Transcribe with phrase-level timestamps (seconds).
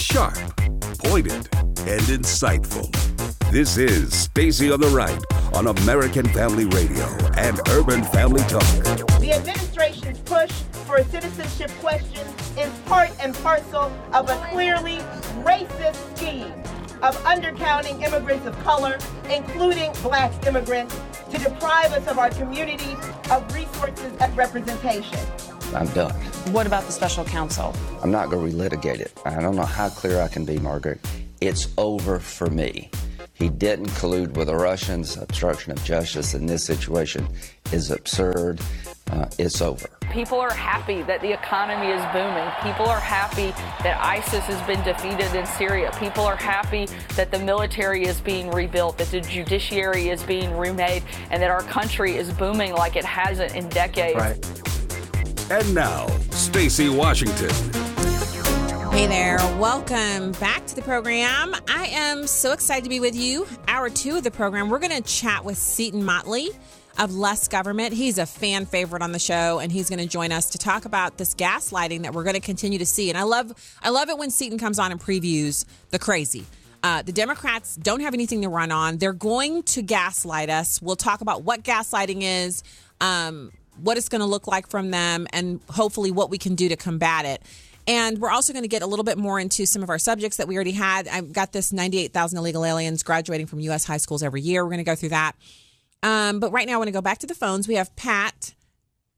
[0.00, 0.34] sharp,
[1.04, 1.46] pointed,
[1.86, 2.90] and insightful.
[3.50, 5.20] This is Stacy on the Right
[5.54, 7.04] on American Family Radio
[7.36, 8.62] and Urban Family Talk.
[9.20, 10.50] The administration's push
[10.86, 12.26] for a citizenship question
[12.56, 14.98] is part and parcel of a clearly
[15.44, 16.52] racist scheme
[17.02, 18.98] of undercounting immigrants of color,
[19.28, 20.98] including black immigrants,
[21.30, 22.96] to deprive us of our community
[23.30, 25.18] of resources and representation.
[25.74, 26.14] I'm done.
[26.52, 27.74] What about the special counsel?
[28.02, 29.12] I'm not going to relitigate it.
[29.24, 31.00] I don't know how clear I can be, Margaret.
[31.40, 32.90] It's over for me.
[33.32, 35.16] He didn't collude with the Russians.
[35.16, 37.26] Obstruction of justice in this situation
[37.72, 38.60] is absurd.
[39.10, 39.88] Uh, it's over.
[40.12, 42.48] People are happy that the economy is booming.
[42.62, 43.50] People are happy
[43.82, 45.90] that ISIS has been defeated in Syria.
[45.98, 51.02] People are happy that the military is being rebuilt, that the judiciary is being remade,
[51.30, 54.16] and that our country is booming like it hasn't in decades.
[54.16, 54.79] Right.
[55.50, 57.50] And now, Stacy Washington.
[58.92, 61.56] Hey there, welcome back to the program.
[61.68, 63.48] I am so excited to be with you.
[63.66, 66.50] Hour two of the program, we're going to chat with Seton Motley
[67.00, 67.92] of Less Government.
[67.92, 70.84] He's a fan favorite on the show, and he's going to join us to talk
[70.84, 73.08] about this gaslighting that we're going to continue to see.
[73.08, 76.44] And I love, I love it when Seton comes on and previews the crazy.
[76.84, 78.98] Uh, the Democrats don't have anything to run on.
[78.98, 80.80] They're going to gaslight us.
[80.80, 82.62] We'll talk about what gaslighting is,
[83.00, 83.50] um,
[83.82, 86.76] what it's going to look like from them, and hopefully what we can do to
[86.76, 87.42] combat it.
[87.86, 90.36] And we're also going to get a little bit more into some of our subjects
[90.36, 91.08] that we already had.
[91.08, 93.84] I've got this 98,000 illegal aliens graduating from U.S.
[93.84, 94.62] high schools every year.
[94.62, 95.34] We're going to go through that.
[96.02, 97.66] Um, but right now, I want to go back to the phones.
[97.66, 98.54] We have Pat.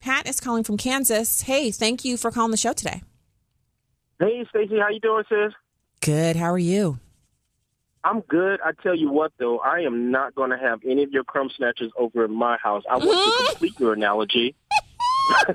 [0.01, 1.43] Pat is calling from Kansas.
[1.43, 3.03] Hey, thank you for calling the show today.
[4.19, 5.53] Hey, Stacy, how you doing, sis?
[6.01, 6.37] Good.
[6.37, 6.99] How are you?
[8.05, 8.61] I'm good.
[8.65, 11.51] I tell you what, though, I am not going to have any of your crumb
[11.57, 12.83] snatchers over in my house.
[12.91, 14.55] I want to complete your analogy.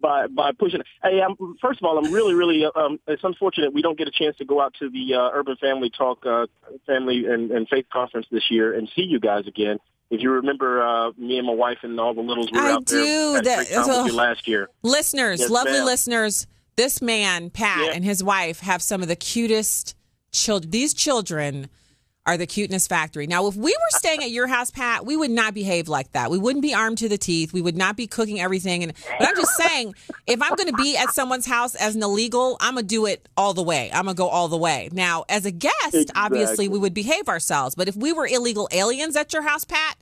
[0.00, 0.80] by by pushing.
[1.02, 2.64] Hey, I'm, first of all, I'm really, really.
[2.74, 5.56] Um, it's unfortunate we don't get a chance to go out to the uh, Urban
[5.56, 6.46] Family Talk, uh,
[6.86, 9.78] Family and, and Faith Conference this year and see you guys again.
[10.10, 12.86] If you remember, uh, me and my wife and all the littles were I out
[12.86, 13.40] do.
[13.42, 13.42] there.
[13.68, 14.70] That- you last year.
[14.82, 15.84] Listeners, Yes, lovely ma'am.
[15.84, 17.92] listeners, this man, Pat, Yeah.
[17.92, 19.94] and his wife have some of the cutest
[20.32, 20.70] children.
[20.70, 21.68] These children
[22.28, 23.26] are the cuteness factory.
[23.26, 26.30] Now, if we were staying at your house, Pat, we would not behave like that.
[26.30, 27.54] We wouldn't be armed to the teeth.
[27.54, 28.82] We would not be cooking everything.
[28.82, 29.94] And but I'm just saying,
[30.26, 33.26] if I'm going to be at someone's house as an illegal, I'm gonna do it
[33.34, 33.90] all the way.
[33.94, 34.90] I'm gonna go all the way.
[34.92, 37.74] Now, as a guest, obviously, we would behave ourselves.
[37.74, 39.96] But if we were illegal aliens at your house, Pat,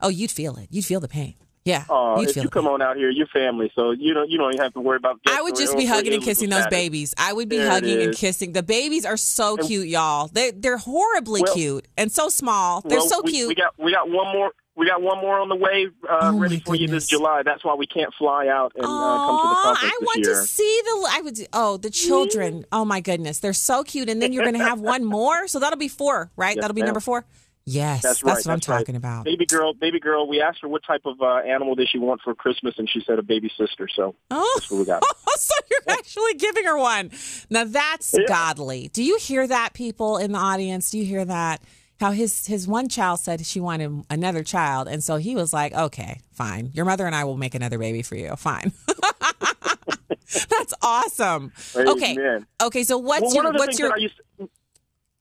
[0.00, 0.68] oh, you'd feel it.
[0.70, 1.34] You'd feel the pain.
[1.68, 4.54] Yeah, Uh, if you come on out here, you're family, so you don't you don't
[4.54, 5.20] even have to worry about.
[5.28, 7.14] I would just be hugging and kissing those babies.
[7.18, 8.52] I would be There hugging and kissing.
[8.52, 10.28] The babies are so And- cute, y'all.
[10.32, 12.80] They they're horribly Well- cute and so small.
[12.80, 13.48] They're well, so we, cute.
[13.48, 14.52] We got we got one more.
[14.76, 17.08] We got one more on the way, uh, Oh, ready for you this.
[17.08, 17.42] July.
[17.44, 20.40] That's why we can't fly out and uh, come to the conference I want year.
[20.40, 21.08] to see the.
[21.10, 21.48] I would.
[21.52, 22.64] Oh, the children.
[22.70, 24.08] Oh my goodness, they're so cute.
[24.08, 26.54] And then you're going to have one more, so that'll be four, right?
[26.54, 26.86] Yes, that'll be ma'am.
[26.90, 27.24] number four.
[27.70, 28.34] Yes, That's right.
[28.34, 28.78] That's what I'm right.
[28.80, 29.24] talking about.
[29.24, 30.26] Baby girl, baby girl.
[30.26, 33.00] We asked her what type of uh, animal did she want for Christmas, and she
[33.06, 33.88] said a baby sister.
[33.94, 35.02] So Oh, that's what we got.
[35.36, 37.10] so you're actually giving her one.
[37.50, 38.24] Now that's Yeah.
[38.26, 38.88] godly.
[38.92, 40.90] Do you hear that, people in the audience?
[40.90, 41.62] Do you hear that?
[42.00, 45.74] How his his one child said she wanted another child, and so he was like,
[45.74, 46.70] "Okay, fine.
[46.72, 48.34] Your mother and I will make another baby for you.
[48.36, 48.70] Fine."
[50.48, 51.52] that's awesome.
[51.74, 52.46] Okay, Amen.
[52.62, 52.84] okay.
[52.84, 54.20] So what's well, your one of the what's your that I used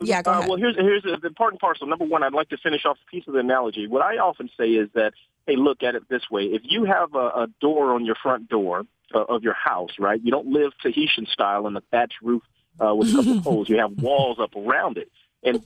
[0.02, 0.22] yeah?
[0.22, 0.50] Go uh, ahead.
[0.50, 1.88] Well, here's here's the part and parcel.
[1.88, 3.88] Number one, I'd like to finish off a piece of the analogy.
[3.88, 5.14] What I often say is that,
[5.46, 8.50] hey, look at it this way: if you have a, a door on your front
[8.50, 10.20] door uh, of your house, right?
[10.22, 12.44] You don't live Tahitian style in a thatched roof
[12.80, 13.70] uh, with a couple holes.
[13.70, 15.12] You have walls up around it,
[15.44, 15.64] and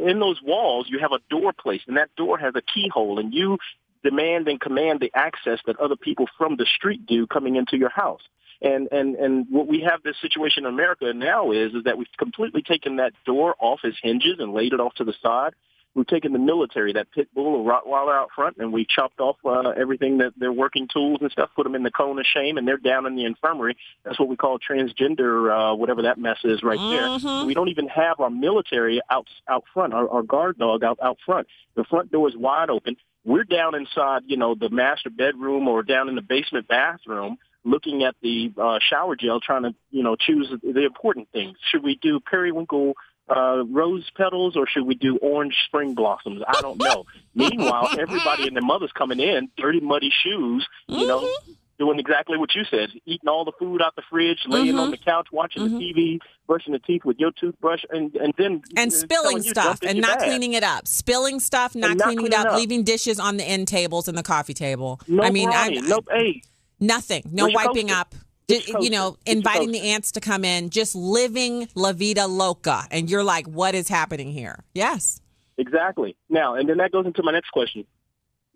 [0.00, 3.32] in those walls, you have a door placed, and that door has a keyhole, and
[3.32, 3.58] you
[4.02, 7.90] demand and command the access that other people from the street do coming into your
[7.90, 8.22] house.
[8.60, 12.08] And and and what we have this situation in America now is is that we've
[12.18, 15.54] completely taken that door off its hinges and laid it off to the side.
[15.94, 19.36] We've taken the military, that pit bull or Rottweiler out front, and we chopped off
[19.44, 22.56] uh, everything that their working tools and stuff, put them in the cone of shame,
[22.56, 23.76] and they're down in the infirmary.
[24.04, 27.22] That's what we call transgender, uh, whatever that mess is right Mhm.
[27.22, 27.46] there.
[27.46, 31.18] We don't even have our military out out front, our, our guard dog out out
[31.24, 31.48] front.
[31.74, 32.96] The front door is wide open.
[33.24, 38.02] We're down inside, you know, the master bedroom or down in the basement bathroom looking
[38.04, 41.56] at the uh, shower gel, trying to, you know, choose the important things.
[41.70, 42.94] Should we do periwinkle
[43.28, 46.42] uh, rose petals or should we do orange spring blossoms?
[46.48, 47.04] I don't know.
[47.34, 51.52] Meanwhile, everybody and their mother's coming in, dirty, muddy shoes, you know, Mm-hmm.
[51.84, 54.80] doing exactly what you said, eating all the food out the fridge, laying Mhm.
[54.80, 55.78] on the couch, watching Mhm.
[55.78, 56.18] the TV,
[56.48, 60.18] brushing the teeth with your toothbrush, and and then and uh, spilling stuff and not
[60.18, 60.88] bag." cleaning it up.
[60.88, 62.58] Spilling stuff, not, not cleaning it cleaning up, it up.
[62.58, 64.98] leaving dishes on the end tables and the coffee table.
[65.06, 66.42] No I mean, I, brownie, no, hey,
[66.80, 67.22] nothing.
[67.30, 68.14] No wiping up.
[68.48, 72.84] you know, inviting the ants to come in, just living la vida loca.
[72.90, 74.64] And you're like, what is happening here?
[74.74, 75.20] Yes.
[75.58, 76.16] Exactly.
[76.30, 77.84] Now, and then that goes into my next question.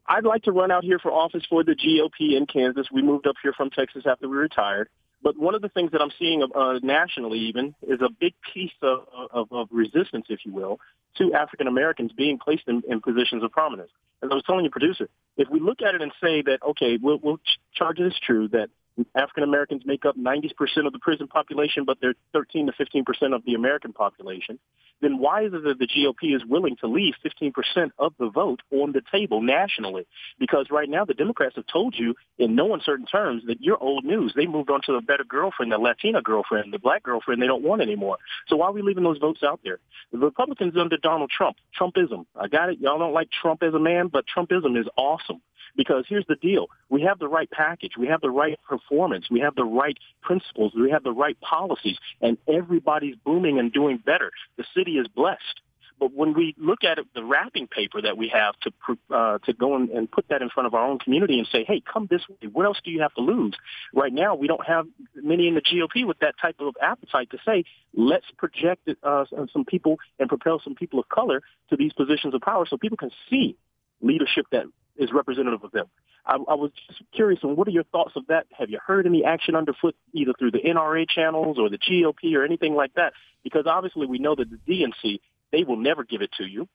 [0.07, 2.89] I'd like to run out here for office for the GOP in Kansas.
[2.93, 4.89] We moved up here from Texas after we retired.
[5.23, 8.73] But one of the things that I'm seeing uh, nationally even is a big piece
[8.83, 10.81] of, of, of resistance, if you will,
[11.19, 13.91] to African Americans being placed in, in positions of prominence.
[14.23, 16.99] As I was telling your producer, if we look at it and say that, okay,
[17.01, 17.41] we'll, we'll
[17.75, 18.71] charge it as true that
[19.15, 20.51] African Americans make up 90%
[20.87, 24.59] of the prison population, but they're 13 to 15% of the American population,
[25.01, 28.61] then why is it that the GOP is willing to leave 15% of the vote
[28.71, 30.07] on the table nationally?
[30.39, 34.05] Because right now the Democrats have told you in no uncertain terms that you're old
[34.05, 34.33] news.
[34.35, 37.65] They moved on to a better girlfriend, the Latina girlfriend, the black girlfriend they don't
[37.65, 38.19] want anymore.
[38.49, 39.79] So why are we leaving those votes out there?
[40.13, 42.27] The Republicans under Donald Trump, Trumpism.
[42.37, 42.79] I got it.
[42.79, 45.41] Y'all don't like Trump as a man, but Trumpism is awesome.
[45.77, 46.67] Because here's the deal.
[46.89, 47.93] We have the right package.
[47.99, 49.27] We have the right performance.
[49.31, 50.73] We have the right principles.
[50.75, 51.97] We have the right policies.
[52.21, 54.33] And everybody's booming and doing better.
[54.57, 55.61] The city is blessed.
[56.03, 58.73] But when we look at it, the wrapping paper that we have to
[59.15, 61.63] uh, to go and, and put that in front of our own community and say,
[61.63, 62.49] hey, come this way.
[62.49, 63.55] What else do you have to lose?
[63.95, 67.39] Right now, we don't have many in the GOP with that type of appetite to
[67.47, 67.63] say,
[67.95, 71.41] let's project uh, some people and propel some people of color
[71.71, 73.57] to these positions of power so people can see
[74.01, 74.65] leadership that
[74.97, 75.87] is representative of them.
[76.25, 78.47] I, I was just curious on what are your thoughts of that?
[78.59, 82.45] Have you heard any action underfoot either through the NRA channels or the GOP or
[82.45, 83.13] anything like that?
[83.43, 86.69] Because obviously we know that the DNC, they will never give it to you.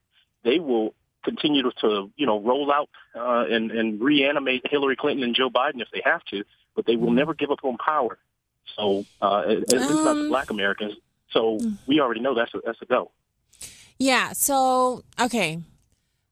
[0.44, 0.94] They will
[1.24, 5.50] continue to, to you know, roll out uh, and, and reanimate Hillary Clinton and Joe
[5.50, 6.44] Biden if they have to,
[6.76, 8.18] but they will never give up on power.
[8.76, 10.94] So uh, at least um, not the um, black Americans.
[11.32, 13.12] So we already know that's a, that's a go.
[13.98, 14.34] Yeah.
[14.34, 15.60] So, okay.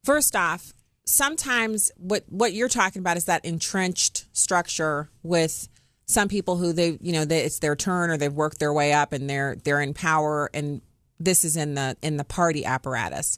[0.03, 0.73] First off,
[1.05, 5.69] sometimes what what you're talking about is that entrenched structure with
[6.07, 8.93] some people who they you know they, it's their turn or they've worked their way
[8.93, 10.81] up and they're they're in power and
[11.19, 13.37] this is in the in the party apparatus.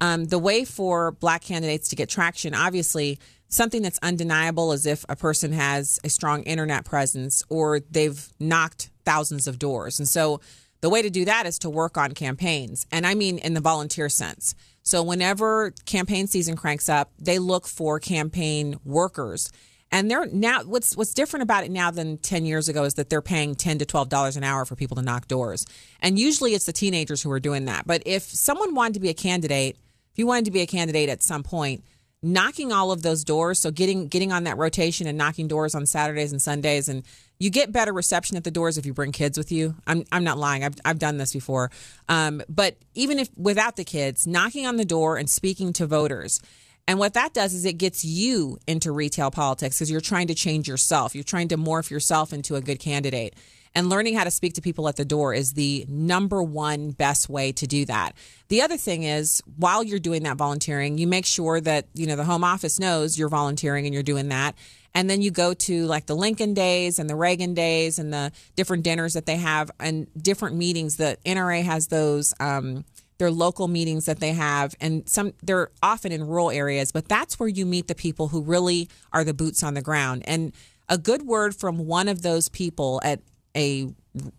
[0.00, 3.18] Um, the way for black candidates to get traction, obviously,
[3.48, 8.90] something that's undeniable is if a person has a strong internet presence or they've knocked
[9.04, 9.98] thousands of doors.
[9.98, 10.40] And so
[10.80, 12.86] the way to do that is to work on campaigns.
[12.92, 14.54] And I mean in the volunteer sense.
[14.88, 19.50] So whenever campaign season cranks up, they look for campaign workers.
[19.90, 23.10] And they're now what's what's different about it now than 10 years ago is that
[23.10, 25.66] they're paying 10 to 12 dollars an hour for people to knock doors.
[26.00, 27.86] And usually it's the teenagers who are doing that.
[27.86, 29.76] But if someone wanted to be a candidate,
[30.12, 31.84] if you wanted to be a candidate at some point,
[32.22, 35.84] knocking all of those doors, so getting getting on that rotation and knocking doors on
[35.84, 37.02] Saturdays and Sundays and
[37.38, 39.76] you get better reception at the doors if you bring kids with you.
[39.86, 40.64] I'm, I'm not lying.
[40.64, 41.70] I've, I've done this before.
[42.08, 46.40] Um, but even if without the kids, knocking on the door and speaking to voters.
[46.88, 50.34] And what that does is it gets you into retail politics because you're trying to
[50.34, 51.14] change yourself.
[51.14, 53.34] You're trying to morph yourself into a good candidate.
[53.74, 57.28] And learning how to speak to people at the door is the number one best
[57.28, 58.16] way to do that.
[58.48, 62.16] The other thing is while you're doing that volunteering, you make sure that, you know,
[62.16, 64.56] the home office knows you're volunteering and you're doing that
[64.94, 68.32] and then you go to like the Lincoln days and the Reagan days and the
[68.56, 70.96] different dinners that they have and different meetings.
[70.96, 72.34] The NRA has those.
[72.40, 72.84] Um,
[73.18, 77.38] their local meetings that they have and some they're often in rural areas but that's
[77.38, 80.52] where you meet the people who really are the boots on the ground and
[80.88, 83.20] a good word from one of those people at
[83.56, 83.88] a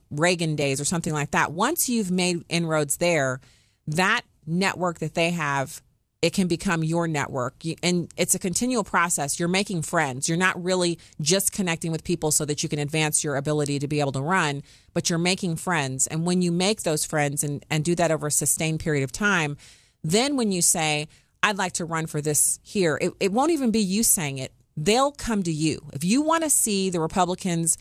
[0.09, 3.41] Reagan days or something like that once you've made inroads there
[3.85, 5.81] that network that they have
[6.21, 7.63] it can become your network.
[7.81, 9.39] And it's a continual process.
[9.39, 10.27] You're making friends.
[10.27, 13.87] You're not really just connecting with people so that you can advance your ability to
[13.87, 16.07] be able to run but you're making friends.
[16.07, 19.11] And when you make those friends and, and do that over a sustained period of
[19.11, 19.57] time
[20.01, 21.07] then when you say
[21.43, 24.53] i'd like to run for this here it, it won't even be you saying it.
[24.75, 25.89] They'll come to you.
[25.91, 27.77] If you want to see the republicans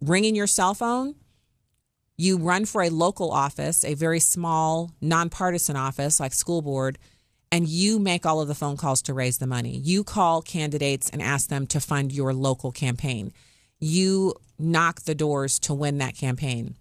[0.00, 1.14] ringing your cell phone
[2.16, 6.98] you run for a local office a very small nonpartisan office like school board
[7.52, 9.76] and you make all of the phone calls to raise the money.
[9.76, 13.32] You call candidates and ask them to fund your local campaign.
[13.80, 16.76] You knock the doors to win that campaign.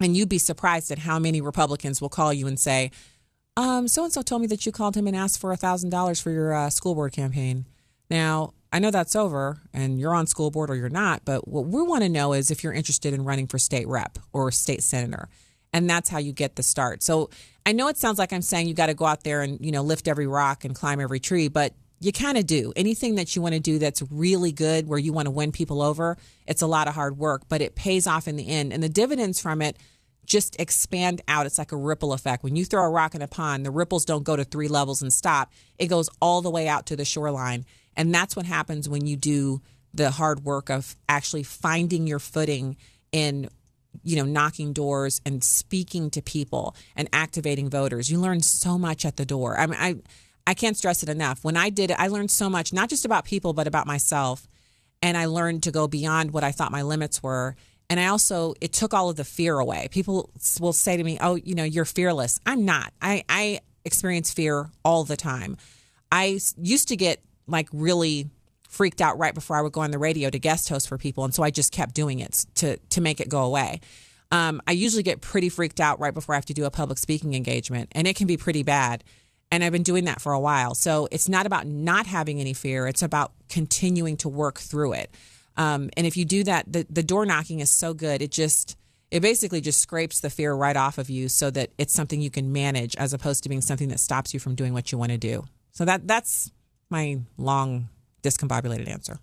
[0.00, 2.90] And you'd be surprised at how many Republicans will call you and say,
[3.56, 6.30] um, so and so told me that you called him and asked for $1,000 for
[6.30, 7.64] your uh, school board campaign.
[8.10, 11.66] Now, I know that's over and you're on school board or you're not, but what
[11.66, 14.82] we want to know is if you're interested in running for state rep or state
[14.82, 15.28] senator.
[15.72, 17.02] And that's how you get the start.
[17.02, 17.30] So
[17.66, 19.72] I know it sounds like I'm saying you got to go out there and, you
[19.72, 22.72] know, lift every rock and climb every tree, but you kind of do.
[22.76, 25.82] Anything that you want to do that's really good, where you want to win people
[25.82, 28.72] over, it's a lot of hard work, but it pays off in the end.
[28.72, 29.76] And the dividends from it
[30.26, 31.46] just expand out.
[31.46, 32.44] It's like a ripple effect.
[32.44, 35.02] When you throw a rock in a pond, the ripples don't go to three levels
[35.02, 37.64] and stop, it goes all the way out to the shoreline.
[37.96, 39.60] And that's what happens when you do
[39.92, 42.76] the hard work of actually finding your footing
[43.10, 43.48] in
[44.06, 48.10] you know knocking doors and speaking to people and activating voters.
[48.10, 49.58] You learn so much at the door.
[49.58, 49.96] I mean i
[50.46, 51.44] i can't stress it enough.
[51.44, 54.46] When i did it i learned so much not just about people but about myself.
[55.02, 57.56] And i learned to go beyond what i thought my limits were.
[57.90, 59.88] And i also it took all of the fear away.
[59.90, 62.38] People will say to me oh you know you're fearless.
[62.46, 62.92] I'm not.
[63.02, 65.56] I i experience fear all the time.
[66.12, 68.30] I used to get like really
[68.76, 71.24] freaked out right before I would go on the radio to guest host for people,
[71.24, 73.80] and so I just kept doing it to to make it go away.
[74.30, 76.98] Um, I usually get pretty freaked out right before I have to do a public
[76.98, 79.02] speaking engagement, and it can be pretty bad.
[79.50, 80.74] And I've been doing that for a while.
[80.74, 85.14] So it's not about not having any fear; it's about continuing to work through it.
[85.56, 88.76] Um, and if you do that, the the door knocking is so good; it just
[89.10, 92.30] it basically just scrapes the fear right off of you, so that it's something you
[92.30, 95.12] can manage, as opposed to being something that stops you from doing what you want
[95.12, 95.44] to do.
[95.72, 96.50] So that that's
[96.90, 97.88] my long
[98.26, 99.18] discombobulated answer.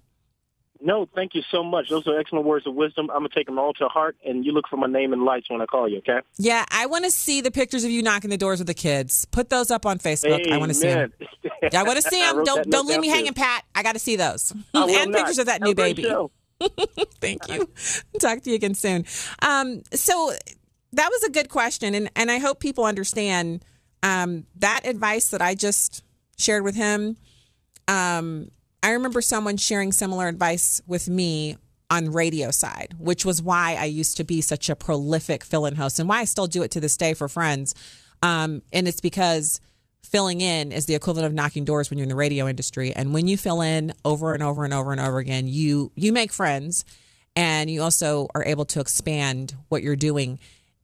[0.85, 1.87] No, thank you so much.
[1.89, 3.09] Those are excellent words of wisdom.
[3.09, 5.49] I'm gonna take them all to heart, and you look for my name and lights
[5.49, 5.99] when I call you.
[5.99, 6.19] Okay?
[6.37, 9.23] Yeah, I want to see the pictures of you knocking the doors with the kids.
[9.25, 10.41] Put those up on Facebook.
[10.41, 10.51] Amen.
[10.51, 11.13] I want to see them.
[11.73, 12.43] I want to see them.
[12.43, 13.13] Don't don't leave me too.
[13.13, 13.63] hanging, Pat.
[13.73, 15.13] I got to see those and not.
[15.13, 16.13] pictures of that Have new baby.
[17.21, 17.69] Thank you.
[18.19, 19.05] Talk to you again soon.
[19.41, 20.33] Um, so
[20.91, 23.63] that was a good question, and and I hope people understand
[24.01, 26.03] um, that advice that I just
[26.37, 27.15] shared with him.
[27.87, 28.49] Um,
[28.83, 31.57] I remember someone sharing similar advice with me
[31.89, 35.99] on radio side, which was why I used to be such a prolific fill-in host,
[35.99, 37.73] and why I still do it to this day for friends.
[38.21, 39.61] Um, and it's because
[40.03, 42.91] filling in is the equivalent of knocking doors when you're in the radio industry.
[42.93, 46.11] And when you fill in over and over and over and over again, you you
[46.11, 46.83] make friends,
[47.35, 50.39] and you also are able to expand what you're doing.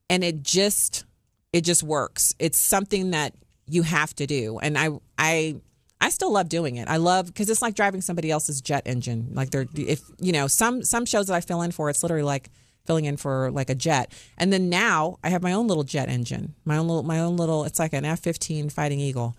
[0.08, 1.04] And it just
[1.52, 2.34] it just works.
[2.38, 3.34] It's something that
[3.66, 4.88] you have to do, and I
[5.18, 5.56] I
[6.00, 6.88] I still love doing it.
[6.88, 9.30] I love because it's like driving somebody else's jet engine.
[9.32, 12.22] Like they're if you know some some shows that I fill in for, it's literally
[12.22, 12.50] like
[12.86, 14.12] filling in for like a jet.
[14.38, 17.36] And then now I have my own little jet engine, my own little my own
[17.36, 17.64] little.
[17.64, 19.36] It's like an F fifteen Fighting Eagle.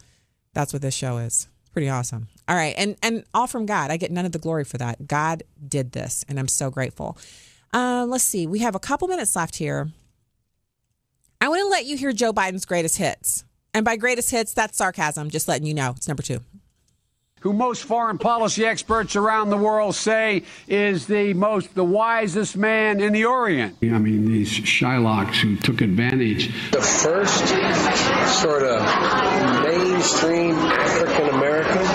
[0.54, 1.48] That's what this show is.
[1.74, 2.28] Pretty awesome.
[2.48, 3.92] All right, and and all from God.
[3.92, 5.08] I get none of the glory for that.
[5.08, 7.18] God did this, and I'm so grateful.
[7.74, 8.46] Uh, let's see.
[8.46, 9.90] We have a couple minutes left here.
[11.40, 13.46] I want to let you hear Joe Biden's greatest hits.
[13.74, 15.30] And by greatest hits, that's sarcasm.
[15.30, 15.94] Just letting you know.
[15.96, 16.42] It's number two.
[17.42, 23.02] Who most foreign policy experts around the world say is the most the wisest man
[23.02, 23.78] in the Orient.
[23.82, 26.72] I mean, these Shylocks who took advantage.
[26.72, 27.48] the first
[28.42, 28.82] sort of
[29.64, 31.86] mainstream African American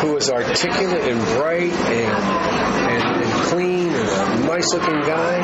[0.00, 5.40] who was articulate and bright and, and, and clean and a nice looking guy.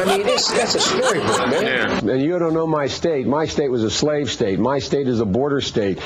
[0.00, 1.62] I mean, it's, that's a storybook, man.
[1.62, 2.12] Yeah.
[2.12, 3.26] And you don't know my state.
[3.26, 4.58] My state was a slave state.
[4.58, 5.98] My state is a border state.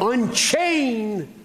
[0.00, 1.37] Unchain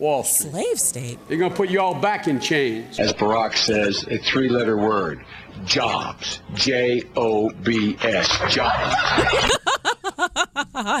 [0.00, 0.50] Wall Street.
[0.50, 1.18] Slave state.
[1.28, 2.98] They're going to put you all back in chains.
[2.98, 5.24] As Barack says, a three letter word
[5.64, 6.40] jobs.
[6.54, 8.52] J O B S.
[8.52, 8.96] Jobs.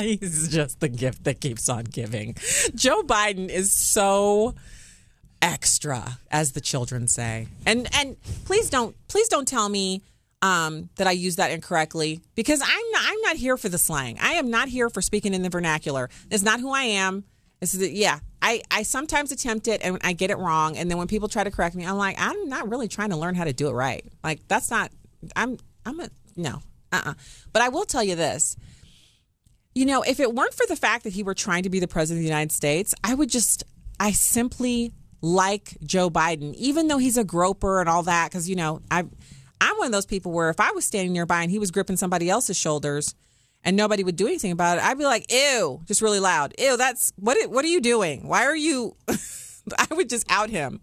[0.02, 2.36] He's just the gift that keeps on giving.
[2.74, 4.54] Joe Biden is so
[5.42, 7.48] extra, as the children say.
[7.66, 10.02] And and please don't please don't tell me
[10.42, 14.18] um, that I use that incorrectly because I'm not I'm not here for the slang.
[14.20, 16.10] I am not here for speaking in the vernacular.
[16.30, 17.24] It's not who I am.
[17.60, 18.20] This is yeah.
[18.42, 20.76] I, I sometimes attempt it and I get it wrong.
[20.76, 23.16] And then when people try to correct me, I'm like, I'm not really trying to
[23.16, 24.04] learn how to do it right.
[24.24, 24.90] Like that's not
[25.36, 26.60] I'm I'm a no.
[26.92, 27.14] Uh-uh.
[27.52, 28.56] But I will tell you this.
[29.74, 31.88] You know, if it weren't for the fact that he were trying to be the
[31.88, 33.62] president of the United States, I would just,
[34.00, 38.30] I simply like Joe Biden, even though he's a groper and all that.
[38.30, 39.04] Because you know, I,
[39.60, 41.96] I'm one of those people where if I was standing nearby and he was gripping
[41.96, 43.14] somebody else's shoulders,
[43.64, 46.54] and nobody would do anything about it, I'd be like, "Ew!" Just really loud.
[46.58, 47.36] "Ew!" That's what?
[47.50, 48.26] What are you doing?
[48.26, 48.96] Why are you?
[49.78, 50.80] I would just out him.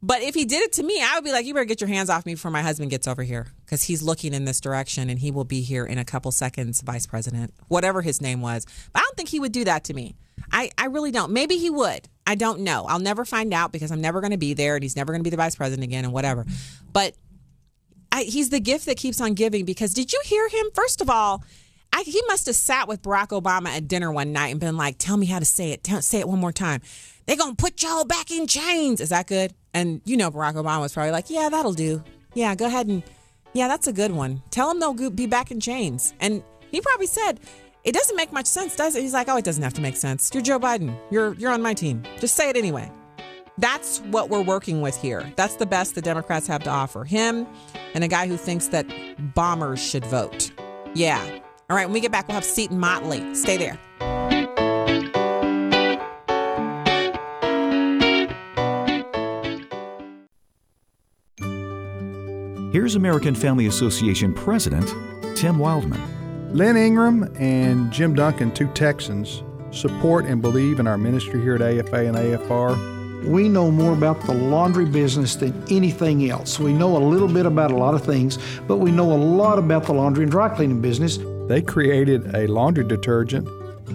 [0.00, 1.88] But if he did it to me, I would be like, you better get your
[1.88, 5.10] hands off me before my husband gets over here because he's looking in this direction
[5.10, 8.64] and he will be here in a couple seconds, vice president, whatever his name was.
[8.92, 10.14] But I don't think he would do that to me.
[10.52, 11.32] I, I really don't.
[11.32, 12.08] Maybe he would.
[12.26, 12.84] I don't know.
[12.88, 15.20] I'll never find out because I'm never going to be there and he's never going
[15.20, 16.46] to be the vice president again and whatever.
[16.92, 17.16] But
[18.12, 20.66] I, he's the gift that keeps on giving because did you hear him?
[20.74, 21.42] First of all,
[21.92, 24.96] I, he must have sat with Barack Obama at dinner one night and been like,
[24.98, 25.82] tell me how to say it.
[25.84, 26.80] Tell, say it one more time.
[27.26, 29.00] They're going to put y'all back in chains.
[29.00, 29.54] Is that good?
[29.74, 32.02] And you know, Barack Obama was probably like, yeah, that'll do.
[32.34, 33.02] Yeah, go ahead and,
[33.52, 34.42] yeah, that's a good one.
[34.50, 36.14] Tell them they'll be back in chains.
[36.20, 37.40] And he probably said,
[37.84, 39.02] it doesn't make much sense, does it?
[39.02, 40.30] He's like, oh, it doesn't have to make sense.
[40.32, 40.98] You're Joe Biden.
[41.10, 42.02] You're, you're on my team.
[42.18, 42.90] Just say it anyway.
[43.56, 45.32] That's what we're working with here.
[45.36, 47.04] That's the best the Democrats have to offer.
[47.04, 47.46] Him
[47.94, 48.86] and a guy who thinks that
[49.34, 50.52] bombers should vote.
[50.94, 51.40] Yeah.
[51.70, 53.34] All right, when we get back, we'll have Seton Motley.
[53.34, 53.78] Stay there.
[62.72, 64.86] Here's American Family Association President
[65.36, 66.00] Tim Wildmon.
[66.54, 71.60] Lynn Ingram and Jim Duncan, two Texans, support and believe in our ministry here at
[71.60, 73.26] AFA and AFR.
[73.26, 76.58] We know more about the laundry business than anything else.
[76.58, 79.58] We know a little bit about a lot of things, but we know a lot
[79.58, 81.18] about the laundry and dry cleaning business.
[81.48, 83.48] They created a laundry detergent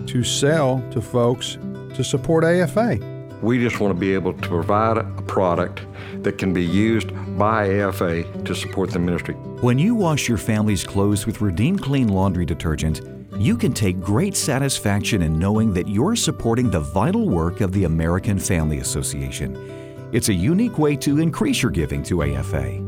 [0.07, 1.59] to sell to folks
[1.93, 2.97] to support AFA.
[3.43, 5.81] We just want to be able to provide a product
[6.23, 9.35] that can be used by AFA to support the ministry.
[9.61, 13.01] When you wash your family's clothes with Redeem Clean laundry detergent,
[13.37, 17.83] you can take great satisfaction in knowing that you're supporting the vital work of the
[17.83, 20.09] American Family Association.
[20.11, 22.82] It's a unique way to increase your giving to AFA.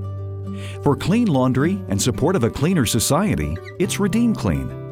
[0.82, 4.86] For clean laundry and support of a cleaner society, it's Redeem Clean.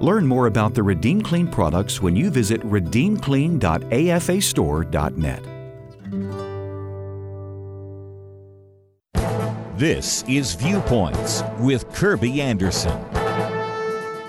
[0.00, 5.42] Learn more about the Redeem Clean products when you visit redeemclean.afastore.net.
[9.76, 13.15] This is Viewpoints with Kirby Anderson.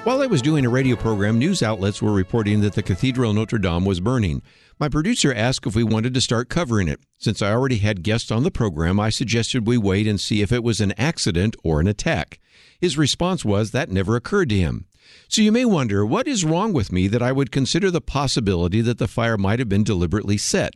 [0.07, 3.57] While I was doing a radio program, news outlets were reporting that the Cathedral Notre
[3.57, 4.41] Dame was burning.
[4.79, 7.01] My producer asked if we wanted to start covering it.
[7.17, 10.53] Since I already had guests on the program, I suggested we wait and see if
[10.53, 12.39] it was an accident or an attack.
[12.79, 14.85] His response was that never occurred to him.
[15.27, 18.79] So you may wonder what is wrong with me that I would consider the possibility
[18.79, 20.73] that the fire might have been deliberately set.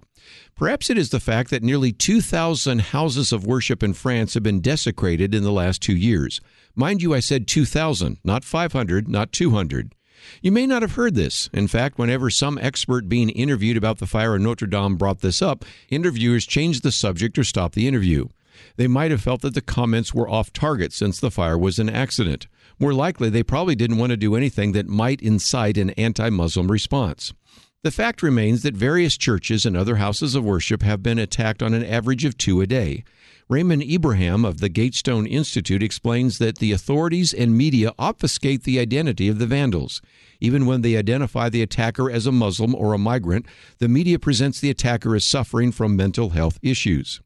[0.58, 4.60] Perhaps it is the fact that nearly 2,000 houses of worship in France have been
[4.60, 6.42] desecrated in the last two years.
[6.76, 9.94] Mind you, I said 2,000, not 500, not 200.
[10.42, 11.50] You may not have heard this.
[11.54, 15.42] In fact, whenever some expert being interviewed about the fire in Notre Dame brought this
[15.42, 18.28] up, interviewers changed the subject or stopped the interview.
[18.76, 21.90] They might have felt that the comments were off target since the fire was an
[21.90, 22.48] accident.
[22.80, 26.72] More likely, they probably didn't want to do anything that might incite an anti Muslim
[26.72, 27.34] response.
[27.84, 31.74] The fact remains that various churches and other houses of worship have been attacked on
[31.74, 33.04] an average of two a day.
[33.50, 39.28] Raymond Ibrahim of the Gatestone Institute explains that the authorities and media obfuscate the identity
[39.28, 40.00] of the vandals.
[40.40, 43.48] Even when they identify the attacker as a Muslim or a migrant,
[43.80, 47.20] the media presents the attacker as suffering from mental health issues.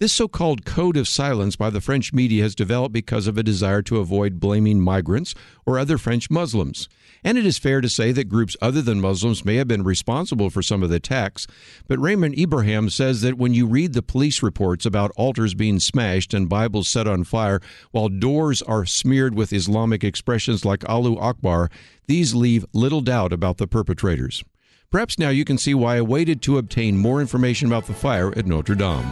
[0.00, 3.42] This so called code of silence by the French media has developed because of a
[3.42, 6.90] desire to avoid blaming migrants or other French Muslims.
[7.24, 10.50] And it is fair to say that groups other than Muslims may have been responsible
[10.50, 11.46] for some of the attacks.
[11.88, 16.34] But Raymond Ibrahim says that when you read the police reports about altars being smashed
[16.34, 17.60] and Bibles set on fire,
[17.92, 21.70] while doors are smeared with Islamic expressions like Allahu Akbar,
[22.06, 24.44] these leave little doubt about the perpetrators.
[24.90, 28.36] Perhaps now you can see why I waited to obtain more information about the fire
[28.36, 29.10] at Notre Dame.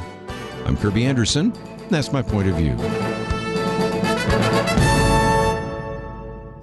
[0.64, 3.11] I'm Kirby Anderson, and that's my point of view.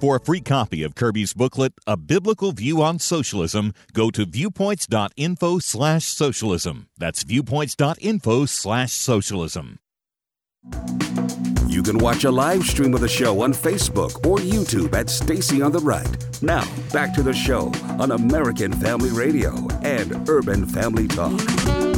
[0.00, 5.58] For a free copy of Kirby's booklet, A Biblical View on Socialism, go to viewpoints.info
[5.58, 6.88] slash socialism.
[6.96, 9.78] That's viewpoints.info slash socialism.
[11.66, 15.60] You can watch a live stream of the show on Facebook or YouTube at Stacy
[15.60, 16.08] on the Right.
[16.42, 21.89] Now, back to the show on American Family Radio and Urban Family Talk.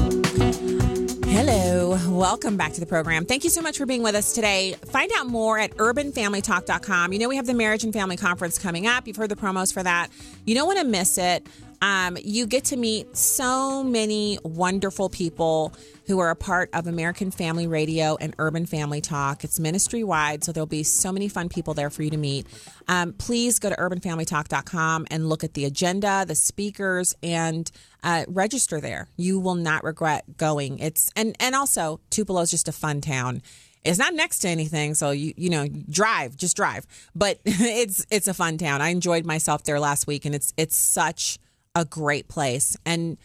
[1.34, 3.24] Hello, welcome back to the program.
[3.24, 4.74] Thank you so much for being with us today.
[4.84, 7.10] Find out more at urbanfamilytalk.com.
[7.10, 9.06] You know, we have the Marriage and Family Conference coming up.
[9.06, 10.08] You've heard the promos for that.
[10.44, 11.46] You don't want to miss it.
[11.82, 15.74] Um, you get to meet so many wonderful people
[16.06, 19.42] who are a part of American Family Radio and Urban Family Talk.
[19.42, 22.46] It's ministry wide, so there'll be so many fun people there for you to meet.
[22.86, 27.68] Um, please go to urbanfamilytalk.com and look at the agenda, the speakers, and
[28.04, 29.08] uh, register there.
[29.16, 30.78] You will not regret going.
[30.78, 33.42] It's and and also Tupelo is just a fun town.
[33.84, 36.86] It's not next to anything, so you you know drive, just drive.
[37.16, 38.80] But it's it's a fun town.
[38.80, 41.38] I enjoyed myself there last week, and it's it's such
[41.74, 42.76] a great place.
[42.84, 43.16] And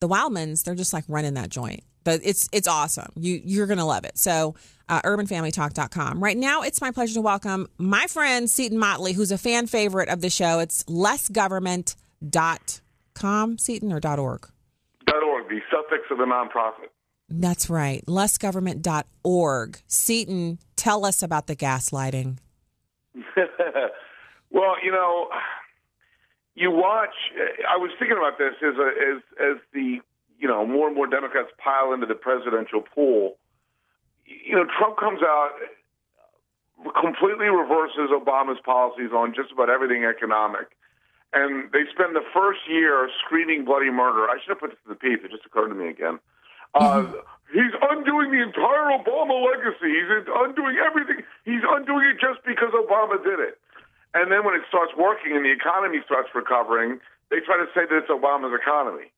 [0.00, 1.84] the Wildmons, they're just like running that joint.
[2.04, 3.10] But it's it's awesome.
[3.16, 4.18] You you're gonna love it.
[4.18, 4.54] So
[4.88, 6.22] uh, urbanfamilytalk.com.
[6.22, 10.10] Right now, it's my pleasure to welcome my friend Seton Motley, who's a fan favorite
[10.10, 10.58] of the show.
[10.58, 14.50] It's lessgovernment.com, Seton, or .org?
[15.10, 16.88] .org, the suffix of the nonprofit.
[17.30, 19.78] That's right, lessgovernment.org.
[19.86, 22.36] Seton, tell us about the gaslighting.
[24.50, 25.28] well, you know,
[26.54, 27.14] you watch.
[27.68, 30.00] I was thinking about this as a, as as the
[30.38, 33.36] you know more and more Democrats pile into the presidential pool.
[34.24, 35.50] You know, Trump comes out
[36.92, 40.76] completely reverses Obama's policies on just about everything economic.
[41.32, 44.30] And they spend the first year screaming bloody murder.
[44.30, 45.18] I should have put this in the piece.
[45.24, 46.20] It just occurred to me again.
[46.74, 47.06] Uh,
[47.50, 49.90] he's undoing the entire Obama legacy.
[49.90, 51.24] He's undoing everything.
[51.44, 53.58] He's undoing it just because Obama did it.
[54.14, 57.00] And then when it starts working and the economy starts recovering,
[57.30, 59.10] they try to say that it's Obama's economy,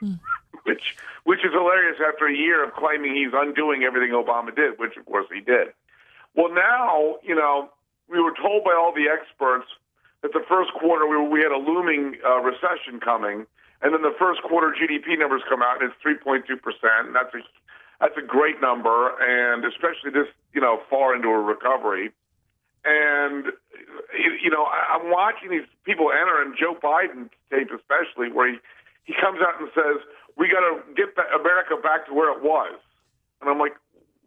[0.64, 4.96] which which is hilarious after a year of claiming he's undoing everything Obama did, which
[4.96, 5.68] of course he did.
[6.34, 7.68] Well, now, you know,
[8.08, 9.66] we were told by all the experts
[10.22, 13.44] that the first quarter we, we had a looming uh, recession coming,
[13.82, 17.12] and then the first quarter GDP numbers come out and it's 3.2 percent.
[17.12, 17.44] That's a
[18.00, 22.12] that's a great number, and especially this you know far into a recovery.
[22.84, 23.52] And
[24.42, 28.58] you know, I'm watching these people enter, and Joe Biden tape especially, where he
[29.04, 30.02] he comes out and says,
[30.36, 32.78] "We got to get America back to where it was,"
[33.40, 33.76] and I'm like,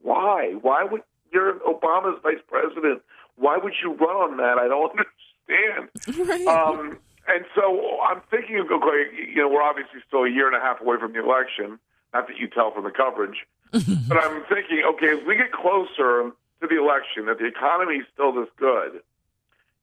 [0.01, 0.55] "Why?
[0.61, 3.01] Why would you're Obama's vice president?
[3.35, 4.57] Why would you run on that?
[4.57, 6.47] I don't understand." Right.
[6.47, 10.55] Um, and so I'm thinking of okay, you know, we're obviously still a year and
[10.55, 11.79] a half away from the election.
[12.13, 16.31] Not that you tell from the coverage, but I'm thinking, okay, as we get closer
[16.61, 19.01] to the election, that the economy is still this good,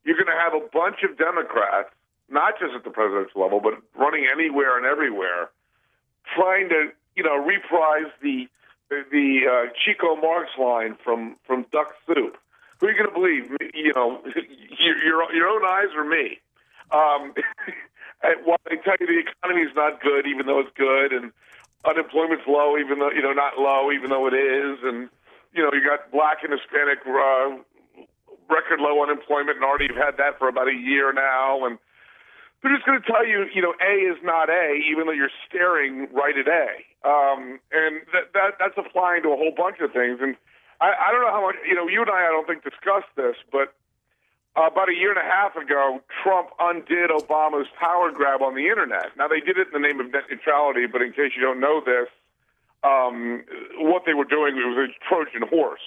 [0.09, 1.93] you're going to have a bunch of Democrats,
[2.31, 5.51] not just at the presidential level, but running anywhere and everywhere,
[6.35, 8.49] trying to, you know, reprise the
[8.89, 12.39] the, uh, Chico Marx line from from Duck Soup.
[12.81, 13.53] Who are you going to believe?
[13.75, 14.23] You know,
[14.79, 16.41] your your, your own eyes or me?
[16.91, 17.35] Um,
[18.45, 21.33] while they tell you the economy is not good, even though it's good, and
[21.85, 25.11] unemployment's low, even though you know not low, even though it is, and
[25.53, 27.61] you know you got black and Hispanic uh,
[28.49, 31.79] record low unemployment, and already you've had that for about a year now, and
[32.63, 35.35] they're just going to tell you, you know, A is not A, even though you're
[35.47, 36.67] staring right at A,
[37.07, 40.19] um, and that, that that's applying to a whole bunch of things.
[40.21, 40.35] And
[40.81, 43.15] I, I don't know how much, you know, you and I, I don't think discussed
[43.15, 43.75] this, but
[44.57, 49.15] about a year and a half ago, Trump undid Obama's power grab on the internet.
[49.17, 51.61] Now they did it in the name of net neutrality, but in case you don't
[51.61, 52.09] know this,
[52.83, 53.45] um,
[53.79, 55.83] what they were doing was a Trojan horse.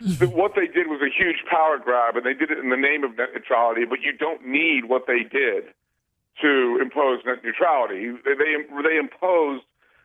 [0.32, 3.04] what they did was a huge power grab, and they did it in the name
[3.04, 3.84] of net neutrality.
[3.84, 5.72] But you don't need what they did
[6.42, 8.12] to impose net neutrality.
[8.24, 9.64] They they, they imposed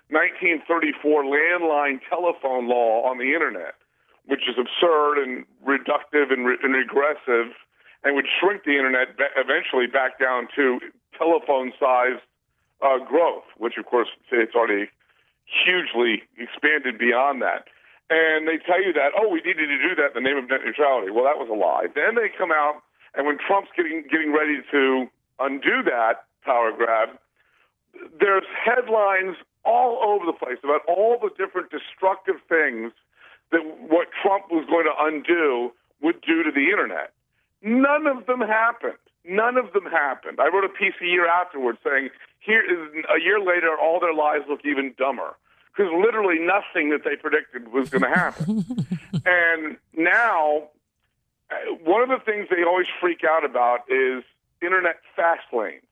[0.09, 3.75] 1934 landline telephone law on the internet,
[4.25, 7.55] which is absurd and reductive and, re- and regressive,
[8.03, 10.79] and would shrink the internet ba- eventually back down to
[11.17, 12.23] telephone-sized
[12.81, 14.89] uh, growth, which of course it's already
[15.45, 17.67] hugely expanded beyond that.
[18.11, 20.49] And they tell you that, oh, we needed to do that in the name of
[20.51, 21.15] net neutrality.
[21.15, 21.87] Well, that was a lie.
[21.95, 22.83] Then they come out,
[23.15, 25.07] and when Trump's getting getting ready to
[25.39, 27.15] undo that power grab,
[28.19, 32.91] there's headlines all over the place about all the different destructive things
[33.55, 35.71] that what Trump was going to undo
[36.03, 37.15] would do to the internet.
[37.63, 38.99] None of them happened.
[39.23, 40.39] None of them happened.
[40.41, 44.13] I wrote a piece a year afterwards saying, here is a year later, all their
[44.13, 45.37] lies look even dumber
[45.75, 48.65] because literally nothing that they predicted was going to happen.
[49.25, 50.69] and now,
[51.83, 54.23] one of the things they always freak out about is
[54.61, 55.83] internet fast lanes.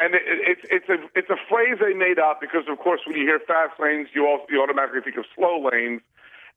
[0.00, 3.00] And it, it, it's it's a it's a phrase they made up because, of course,
[3.04, 6.00] when you hear fast lanes, you also you automatically think of slow lanes.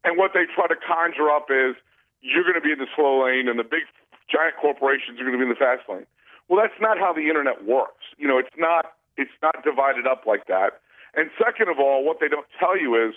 [0.03, 1.75] And what they try to conjure up is
[2.21, 3.89] you're going to be in the slow lane, and the big
[4.29, 6.05] giant corporations are going to be in the fast lane.
[6.47, 8.05] Well, that's not how the internet works.
[8.17, 10.81] You know, it's not it's not divided up like that.
[11.13, 13.15] And second of all, what they don't tell you is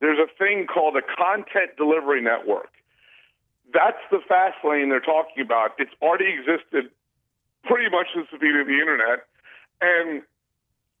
[0.00, 2.70] there's a thing called a content delivery network.
[3.72, 5.72] That's the fast lane they're talking about.
[5.78, 6.90] It's already existed
[7.64, 9.26] pretty much since the beginning of the internet.
[9.80, 10.22] And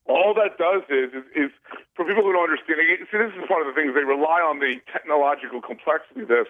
[0.06, 1.50] all that does is, is, is
[1.94, 2.78] for people who don't understand,
[3.10, 6.46] see, this is part of the things they rely on the technological complexity of this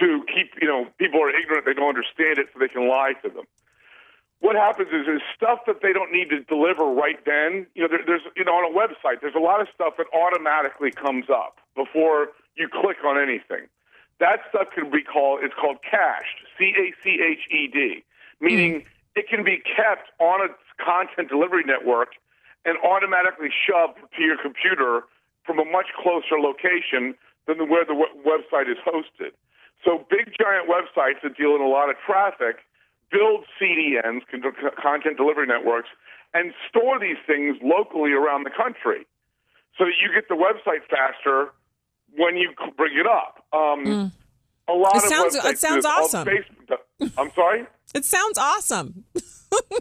[0.00, 3.14] to keep, you know, people are ignorant, they don't understand it, so they can lie
[3.22, 3.46] to them.
[4.40, 7.66] What happens is, there's stuff that they don't need to deliver right then.
[7.74, 10.06] You know, there, there's, you know, on a website, there's a lot of stuff that
[10.12, 13.66] automatically comes up before you click on anything.
[14.20, 18.04] That stuff can be called, it's called cached, C A C H E D,
[18.40, 18.86] meaning hmm.
[19.16, 20.48] it can be kept on a
[20.82, 22.12] content delivery network
[22.64, 25.02] and automatically shoved to your computer
[25.44, 27.14] from a much closer location
[27.46, 29.32] than where the w- website is hosted.
[29.84, 32.64] So big giant websites that deal in a lot of traffic
[33.14, 34.22] build CDNs,
[34.82, 35.88] content delivery networks,
[36.34, 39.06] and store these things locally around the country
[39.78, 41.52] so that you get the website faster
[42.18, 43.44] when you bring it up.
[43.52, 44.12] Um, Mm.
[44.66, 45.86] A lot It of sounds- websites it sounds do this.
[45.86, 46.26] All awesome.
[46.28, 47.66] Facebook- I'm sorry.
[47.94, 49.04] It sounds awesome.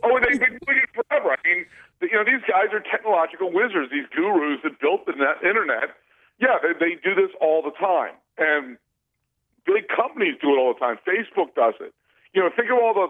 [0.04, 1.34] oh, they, they've been doing it forever.
[1.34, 1.66] I mean,
[2.02, 3.90] you know, these guys are technological wizards.
[3.92, 5.96] These gurus that built the net, internet.
[6.38, 8.78] Yeah, they, they do this all the time, and
[9.66, 10.98] big companies do it all the time.
[11.08, 11.92] Facebook does it.
[12.36, 13.08] You know, think of all the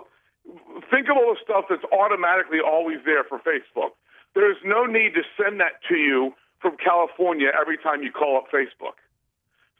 [0.91, 3.95] think of all the stuff that's automatically always there for Facebook.
[4.36, 8.38] There is no need to send that to you from California every time you call
[8.38, 8.97] up Facebook.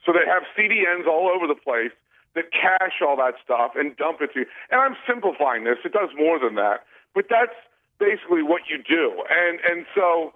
[0.04, 1.92] So they have CDNs all over the place
[2.34, 4.46] that cache all that stuff and dump it to you.
[4.70, 5.78] And I'm simplifying this.
[5.84, 6.84] It does more than that.
[7.14, 7.56] But that's
[7.98, 9.22] basically what you do.
[9.30, 10.34] And and so,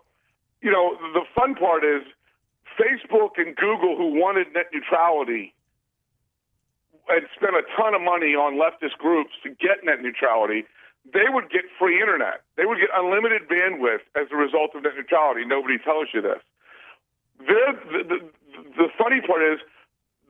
[0.62, 2.02] you know, the fun part is
[2.78, 5.54] Facebook and Google who wanted net neutrality
[7.08, 10.64] and spent a ton of money on leftist groups to get net neutrality,
[11.12, 12.42] they would get free internet.
[12.56, 15.44] They would get unlimited bandwidth as a result of net neutrality.
[15.44, 16.42] Nobody tells you this.
[17.38, 18.18] The, the,
[18.76, 19.60] the funny part is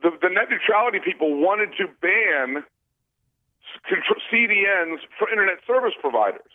[0.01, 2.63] the, the net neutrality people wanted to ban
[4.31, 6.51] CDNs for internet service providers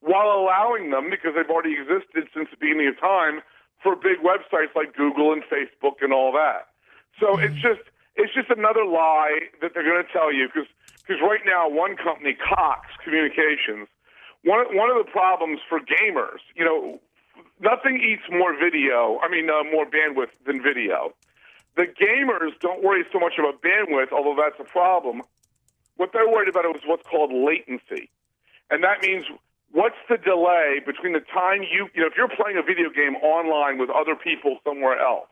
[0.00, 3.40] while allowing them, because they've already existed since the beginning of time,
[3.82, 6.68] for big websites like Google and Facebook and all that.
[7.20, 7.62] So it's mm.
[7.62, 7.82] just
[8.16, 10.68] it's just another lie that they're going to tell you because
[11.00, 13.88] because right now one company Cox Communications
[14.44, 17.00] one one of the problems for gamers you know
[17.60, 21.14] nothing eats more video I mean uh, more bandwidth than video.
[21.76, 25.22] The gamers don't worry so much about bandwidth although that's a problem.
[25.96, 28.10] What they're worried about is what's called latency.
[28.70, 29.24] And that means
[29.72, 33.16] what's the delay between the time you you know if you're playing a video game
[33.16, 35.28] online with other people somewhere else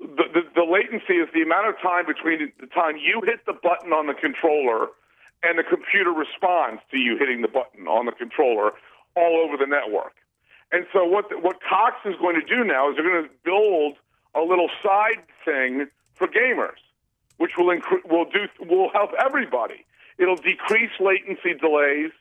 [0.00, 3.52] the, the, the latency is the amount of time between the time you hit the
[3.52, 4.88] button on the controller
[5.42, 8.72] and the computer responds to you hitting the button on the controller
[9.16, 10.16] all over the network.
[10.72, 13.30] And so what the, what Cox is going to do now is they're going to
[13.44, 13.96] build
[14.34, 16.80] a little side thing for gamers,
[17.38, 19.84] which will incre- will do will help everybody.
[20.18, 22.12] It'll decrease latency delays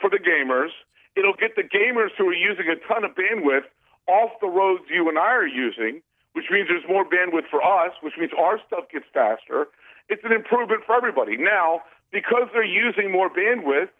[0.00, 0.70] for the gamers.
[1.16, 3.64] It'll get the gamers who are using a ton of bandwidth
[4.06, 6.02] off the roads you and I are using
[6.38, 9.66] which means there's more bandwidth for us, which means our stuff gets faster.
[10.08, 11.36] It's an improvement for everybody.
[11.36, 11.82] Now,
[12.14, 13.90] because they're using more bandwidth,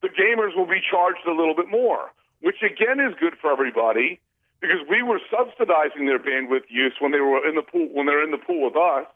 [0.00, 4.20] the gamers will be charged a little bit more, which again is good for everybody
[4.60, 8.22] because we were subsidizing their bandwidth use when they were in the pool when they're
[8.22, 9.10] in the pool with us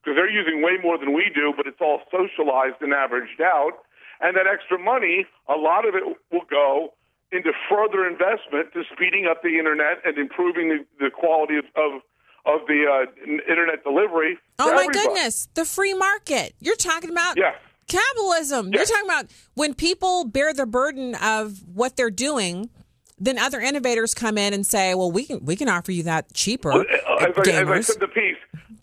[0.00, 3.84] because they're using way more than we do, but it's all socialized and averaged out.
[4.24, 6.94] And that extra money, a lot of it will go
[7.32, 12.02] into further investment to speeding up the internet and improving the, the quality of, of
[12.46, 13.10] of the uh,
[13.50, 14.38] internet delivery.
[14.58, 14.98] Oh my everybody.
[14.98, 16.54] goodness, the free market.
[16.60, 17.56] You're talking about yeah.
[17.88, 18.68] capitalism.
[18.68, 18.78] Yeah.
[18.78, 22.70] You're talking about when people bear the burden of what they're doing.
[23.18, 26.32] Then other innovators come in and say, "Well, we can we can offer you that
[26.34, 28.36] cheaper." Well, uh, as, I, as I said, the piece.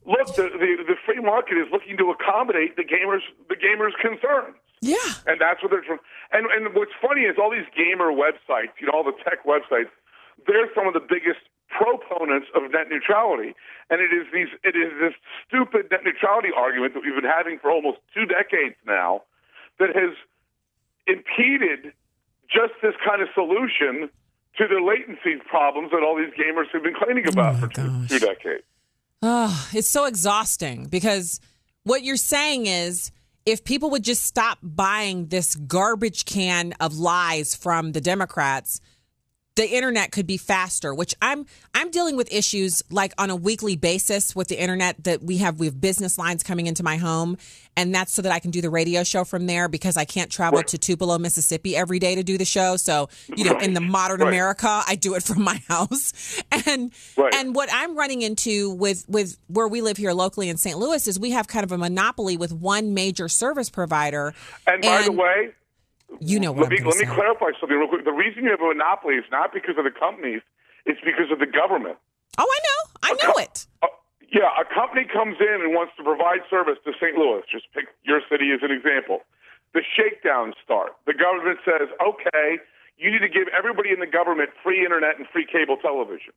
[0.06, 4.58] Look, the, the the free market is looking to accommodate the gamers the gamers' concerns.
[4.84, 5.00] Yeah.
[5.26, 6.04] And that's what they're trying.
[6.32, 9.90] And and what's funny is all these gamer websites, you know, all the tech websites,
[10.46, 11.40] they're some of the biggest
[11.72, 13.56] proponents of net neutrality.
[13.90, 15.16] And it is these it is this
[15.48, 19.24] stupid net neutrality argument that we've been having for almost two decades now
[19.80, 20.14] that has
[21.08, 21.94] impeded
[22.52, 24.10] just this kind of solution
[24.58, 28.08] to the latency problems that all these gamers have been complaining about oh for two,
[28.08, 28.64] two decades.
[29.22, 31.40] Oh, it's so exhausting because
[31.84, 33.12] what you're saying is
[33.46, 38.80] if people would just stop buying this garbage can of lies from the Democrats,
[39.56, 43.76] the internet could be faster which i'm i'm dealing with issues like on a weekly
[43.76, 47.38] basis with the internet that we have we have business lines coming into my home
[47.78, 50.32] and that's so that i can do the radio show from there because i can't
[50.32, 50.68] travel Right.
[50.68, 52.78] to tupelo mississippi every day to do the show.
[52.78, 54.30] So you know in the modern Right.
[54.30, 56.14] america i do it from my house.
[56.68, 60.78] And and what i'm running into with with where we live here locally in st
[60.78, 64.34] louis is we have kind of a monopoly with one major service provider.
[64.68, 65.52] And by the way,
[66.20, 67.14] you know what let me I'm let me say.
[67.14, 68.06] clarify something real quick.
[68.06, 70.42] The reason you have a monopoly is not because of the companies;
[70.86, 71.98] it's because of the government.
[72.38, 73.66] oh i know i know it
[74.34, 77.14] Yeah, a company comes in and wants to provide service to St.
[77.18, 77.46] Louis.
[77.52, 79.22] Just pick your city as an example.
[79.78, 80.94] The shakedowns start.
[81.06, 82.58] The government says, "Okay,
[82.98, 86.34] you need to give everybody in the government free internet and free cable television.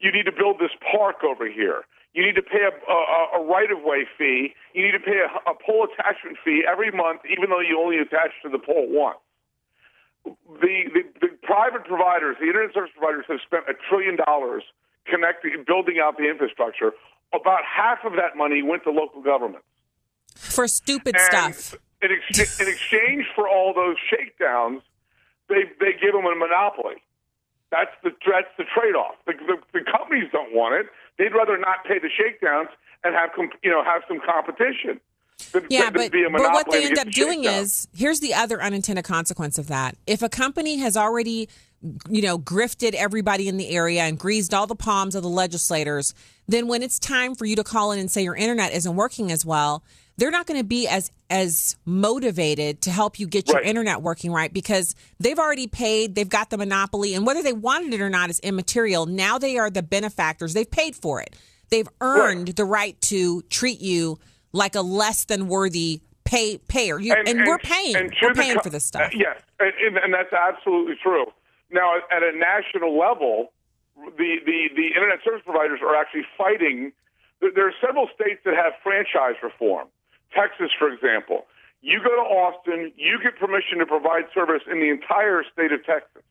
[0.00, 1.84] You need to build this park over here.
[2.14, 4.54] You need to pay a, a, a right-of-way fee.
[4.74, 7.98] You need to pay a, a pole attachment fee every month, even though you only
[7.98, 9.18] attach to the pole once."
[10.24, 14.62] the, the, the private providers, the internet service providers, have spent a trillion dollars
[15.06, 16.92] connecting, building out the infrastructure.
[17.32, 19.66] About half of that money went to local governments.
[20.34, 24.82] for stupid And stuff In, ex- in exchange for all those shakedowns,
[25.48, 27.00] they they give them a monopoly.
[27.70, 29.16] That's the that's the trade off.
[29.26, 30.86] The, the, the companies don't want it.
[31.18, 32.68] They'd rather not pay the shakedowns
[33.04, 33.30] and have
[33.62, 35.00] you know have some competition.
[35.52, 37.62] than- Yeah, than but, be a but what they end up the doing shakedown.
[37.62, 39.96] is here's the other unintended consequence of that.
[40.06, 41.48] If a company has already,
[42.08, 46.14] you know, grifted everybody in the area and greased all the palms of the legislators,
[46.48, 49.30] then when it's time for you to call in and say your internet isn't working
[49.30, 49.82] as well,
[50.18, 53.66] they're not going to be as as motivated to help you get your Right.
[53.66, 57.92] internet working right because they've already paid, they've got the monopoly, and whether they wanted
[57.94, 59.06] it or not is immaterial.
[59.06, 60.54] Now they are the benefactors.
[60.54, 61.36] They've paid for it.
[61.70, 64.18] They've earned the right to treat you
[64.52, 66.98] like a less than worthy pay payer.
[66.98, 67.96] You, and, we're paying.
[67.96, 69.12] and we're paying co- for this stuff.
[69.12, 71.26] uh, yes, and, and, and that's absolutely true.
[71.70, 73.52] Now, at a national level,
[73.96, 76.92] the, the, the internet service providers are actually fighting
[77.40, 79.88] there are several states that have franchise reform.
[80.34, 81.46] Texas, for example.
[81.80, 85.84] You go to Austin, you get permission to provide service in the entire state of
[85.86, 86.22] Texas.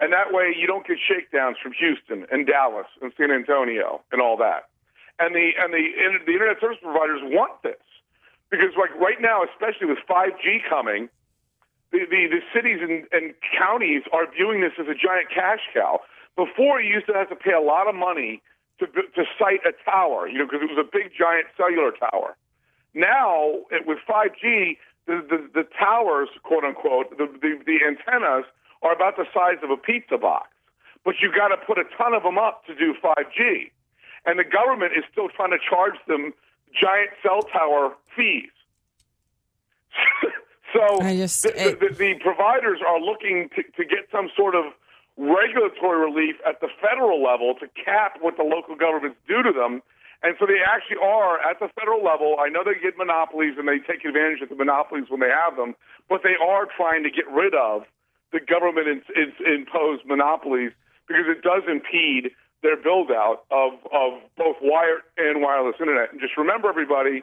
[0.00, 4.22] And that way you don't get shakedowns from Houston and Dallas and San Antonio and
[4.22, 4.70] all that.
[5.18, 5.82] And the and the
[6.26, 7.82] the internet service providers want this
[8.50, 11.10] because like right now, especially with 5G coming,
[11.90, 16.00] the the, the cities and, and counties are viewing this as a giant cash cow.
[16.36, 18.40] Before you used to have to pay a lot of money
[18.78, 22.38] to to site a tower, you know, because it was a big giant cellular tower.
[22.98, 28.44] Now with 5G, the, the, the towers, quote unquote, the, the, the antennas
[28.82, 30.48] are about the size of a pizza box,
[31.04, 33.70] but you got to put a ton of them up to do 5G
[34.28, 36.32] and the government is still trying to charge them
[36.78, 38.50] giant cell tower fees.
[40.74, 44.64] so just, the, the, the, providers are looking to, to get some sort of
[45.16, 49.82] regulatory relief at the federal level to cap what the local governments do to them.
[50.22, 52.36] And so they actually are at the federal level.
[52.42, 55.54] I know they get monopolies and they take advantage of the monopolies when they have
[55.54, 55.74] them,
[56.08, 57.86] but they are trying to get rid of
[58.32, 60.72] the government imposed monopolies
[61.06, 66.10] because it does impede their build out of, of both wired and wireless internet.
[66.12, 67.22] And just remember, everybody,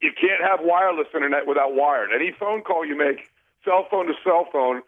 [0.00, 2.10] you can't have wireless internet without wired.
[2.14, 3.28] Any phone call you make,
[3.64, 4.82] cell phone to cell phone,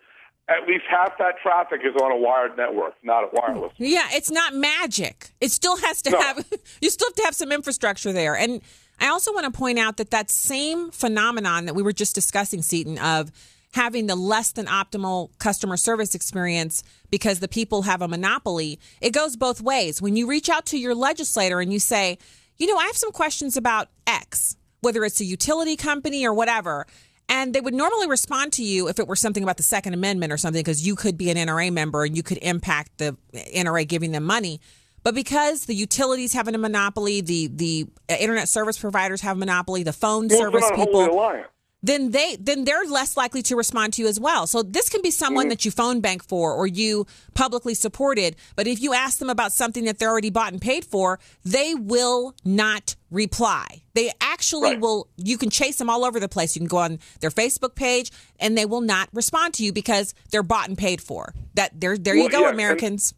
[0.53, 3.73] at least half that traffic is on a wired network, not a wireless.
[3.79, 5.31] Yeah, it's not magic.
[5.41, 6.21] It still has to no.
[6.21, 6.47] have,
[6.81, 8.37] you still have to have some infrastructure there.
[8.37, 8.61] And
[9.01, 12.63] I also want to point out that that same phenomenon that we were just discussing,
[12.63, 13.33] Seton, of
[13.75, 18.79] having the less than optimal customer service experience because the people have a monopoly.
[19.01, 20.03] It goes both ways.
[20.03, 22.19] When you reach out to your legislator and you say,
[22.59, 26.87] you know, I have some questions about X, whether it's a utility company or whatever,
[27.29, 30.33] and they would normally respond to you if it were something about the Second Amendment
[30.33, 33.87] or something, because you could be an NRA member and you could impact the NRA
[33.87, 34.61] giving them money.
[35.03, 39.41] But because the utilities have a monopoly, the the uh, internet service providers have a
[39.41, 41.51] monopoly, the phone well, service people
[41.83, 44.47] then they then they're less likely to respond to you as well.
[44.47, 45.51] So this can be someone mm-hmm.
[45.51, 49.53] that you phone bank for or you publicly supported, but if you ask them about
[49.53, 53.83] something that they're already bought and paid for, they will not reply.
[53.95, 54.81] They actually right.
[54.81, 56.55] will you can chase them all over the place.
[56.55, 60.15] You can go on their Facebook page and they will not respond to you because
[60.31, 61.35] they're bought and paid for.
[61.55, 63.15] That there there well, you go Americans.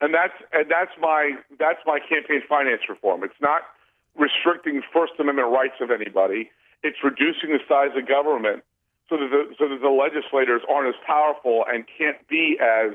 [0.00, 3.24] And, and that's and that's my that's my campaign finance reform.
[3.24, 3.62] It's not
[4.16, 6.50] restricting First Amendment rights of anybody
[6.82, 8.62] it's reducing the size of government
[9.08, 12.94] so that the, so that the legislators aren't as powerful and can't be as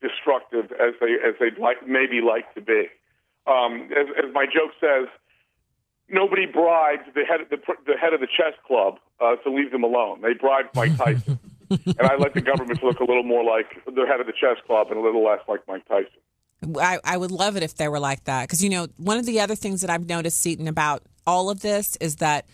[0.00, 2.88] destructive as they as they'd like maybe like to be.
[3.46, 5.08] Um, as, as my joke says,
[6.08, 9.70] nobody bribed the head of the, the head of the chess club uh, to leave
[9.70, 10.20] them alone.
[10.22, 11.38] They bribed Mike Tyson,
[11.70, 14.56] and I let the government look a little more like the head of the chess
[14.66, 16.20] club and a little less like Mike Tyson.
[16.78, 19.26] I, I would love it if they were like that because you know one of
[19.26, 22.46] the other things that I've noticed, Seton, about all of this is that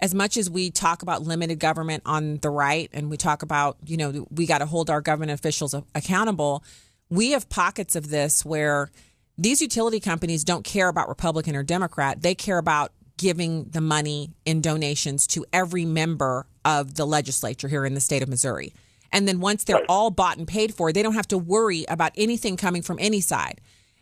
[0.00, 3.76] as much as we talk about limited government on the right and we talk about,
[3.84, 6.64] you know, we got to hold our government officials accountable,
[7.10, 8.90] we have pockets of this where
[9.36, 12.22] these utility companies don't care about Republican or Democrat.
[12.22, 17.84] They care about giving the money in donations to every member of the legislature here
[17.84, 18.72] in the state of Missouri.
[19.12, 22.12] And then once they're all bought and paid for, they don't have to worry about
[22.16, 23.60] anything coming from any side.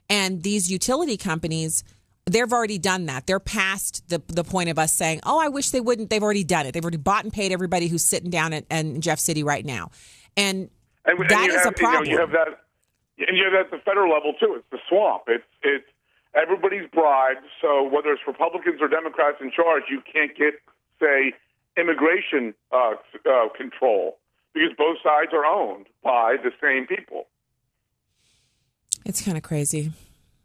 [0.08, 1.82] And these utility companies,
[2.28, 3.26] they've already done that.
[3.26, 6.44] They're past the the point of us saying, "Oh, I wish they wouldn't." They've already
[6.44, 6.72] done it.
[6.72, 9.90] They've already bought and paid everybody who's sitting down at, in Jeff City right now,
[10.36, 10.70] and,
[11.04, 12.04] and that is have, a problem.
[12.06, 14.54] You, know, you have that, and you have that at the federal level too.
[14.56, 15.24] It's the swamp.
[15.28, 15.86] It's it's
[16.34, 17.44] everybody's bribed.
[17.60, 20.54] So whether it's Republicans or Democrats in charge, you can't get
[21.00, 21.32] say
[21.76, 22.94] immigration uh,
[23.28, 24.18] uh, control
[24.52, 27.26] because both sides are owned by the same people.
[29.04, 29.92] It's kind of crazy.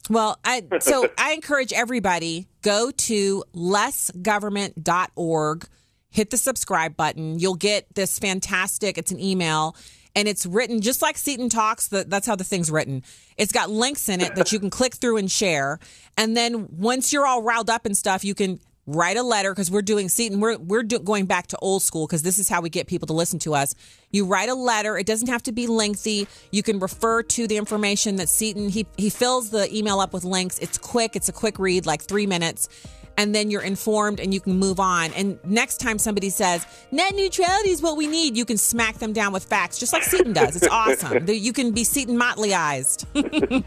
[0.10, 5.68] Well, I so I encourage everybody go to lessgovernment.org,
[6.10, 7.40] hit the subscribe button.
[7.40, 8.98] You'll get this fantastic.
[8.98, 9.76] It's an email
[10.16, 11.88] and it's written just like Seton Talks.
[11.88, 13.04] That's how the thing's written.
[13.38, 15.80] It's got links in it that you can click through and share.
[16.18, 19.72] And then once you're all riled up and stuff, you can write a letter because
[19.72, 20.40] we're doing Seton.
[20.40, 23.08] We're we're do, going back to old school because this is how we get people
[23.08, 23.76] to listen to us.
[24.12, 24.98] You write a letter.
[24.98, 26.28] It doesn't have to be lengthy.
[26.52, 30.24] You can refer to the information that Seton he he fills the email up with
[30.24, 30.60] links.
[30.60, 31.16] It's quick.
[31.16, 32.70] It's a quick read, like three minutes.
[33.16, 35.14] And then you're informed and you can move on.
[35.14, 39.14] And next time somebody says, net neutrality is what we need, you can smack them
[39.14, 40.56] down with facts, just like Seton does.
[40.56, 41.24] It's awesome.
[41.28, 43.06] you can be Seton Motleyized.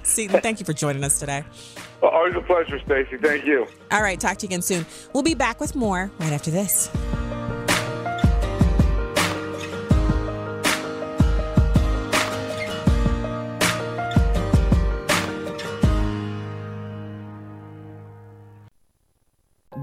[0.05, 1.45] Seton, thank you for joining us today.
[2.09, 3.17] Always a pleasure, Stacy.
[3.19, 3.67] Thank you.
[3.91, 4.19] All right.
[4.19, 4.87] Talk to you again soon.
[5.13, 6.91] We'll be back with more right after this.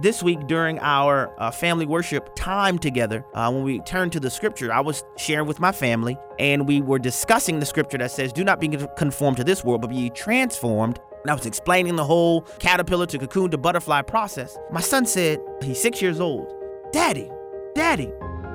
[0.03, 4.29] this week during our uh, family worship time together, uh, when we turned to the
[4.29, 8.33] scripture, I was sharing with my family and we were discussing the scripture that says,
[8.33, 10.99] Do not be conformed to this world, but be transformed.
[11.23, 14.57] And I was explaining the whole caterpillar to cocoon to butterfly process.
[14.71, 16.53] My son said, He's six years old,
[16.91, 17.31] Daddy,
[17.75, 18.11] Daddy,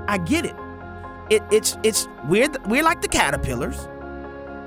[0.06, 0.54] I get it.
[1.30, 3.88] it it's it's we're, we're like the caterpillars.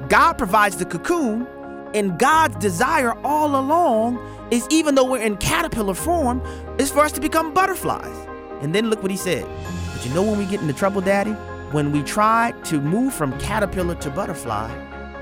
[0.09, 1.47] God provides the cocoon,
[1.93, 4.19] and God's desire all along
[4.51, 6.41] is even though we're in caterpillar form,
[6.79, 8.27] is for us to become butterflies.
[8.61, 9.45] And then look what he said.
[9.93, 11.31] But you know when we get into trouble, Daddy?
[11.71, 14.69] When we try to move from caterpillar to butterfly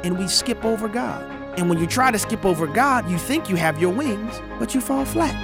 [0.03, 1.38] and we skip over God.
[1.57, 4.73] And when you try to skip over God, you think you have your wings, but
[4.73, 5.35] you fall flat.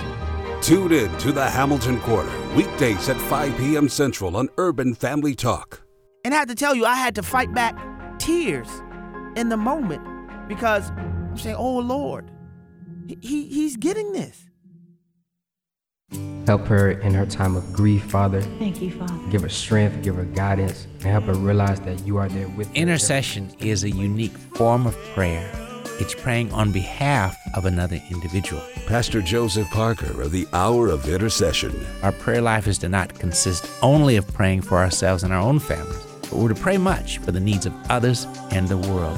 [0.63, 3.89] Tune in to the Hamilton Corner, weekdays at 5 p.m.
[3.89, 5.81] Central on Urban Family Talk.
[6.23, 7.77] And I had to tell you, I had to fight back
[8.17, 8.67] tears
[9.35, 10.01] in the moment
[10.47, 12.31] because I'm saying, oh Lord,
[13.21, 14.45] he, he's getting this.
[16.47, 18.41] Help her in her time of grief, Father.
[18.41, 19.13] Thank you, Father.
[19.29, 22.67] Give her strength, give her guidance, and help her realize that you are there with
[22.67, 22.73] her.
[22.75, 25.64] Intercession is a unique form of prayer.
[25.97, 28.61] It's praying on behalf of another individual.
[28.85, 31.73] Pastor Joseph Parker of the Hour of Intercession.
[32.03, 35.57] Our prayer life is to not consist only of praying for ourselves and our own
[35.57, 39.17] families, but we're to pray much for the needs of others and the world.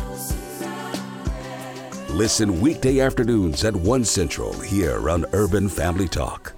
[2.11, 6.53] Listen weekday afternoons at 1 Central here on Urban Family Talk.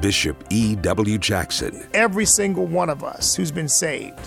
[0.00, 1.18] Bishop E.W.
[1.18, 1.84] Jackson.
[1.94, 4.20] Every single one of us who's been saved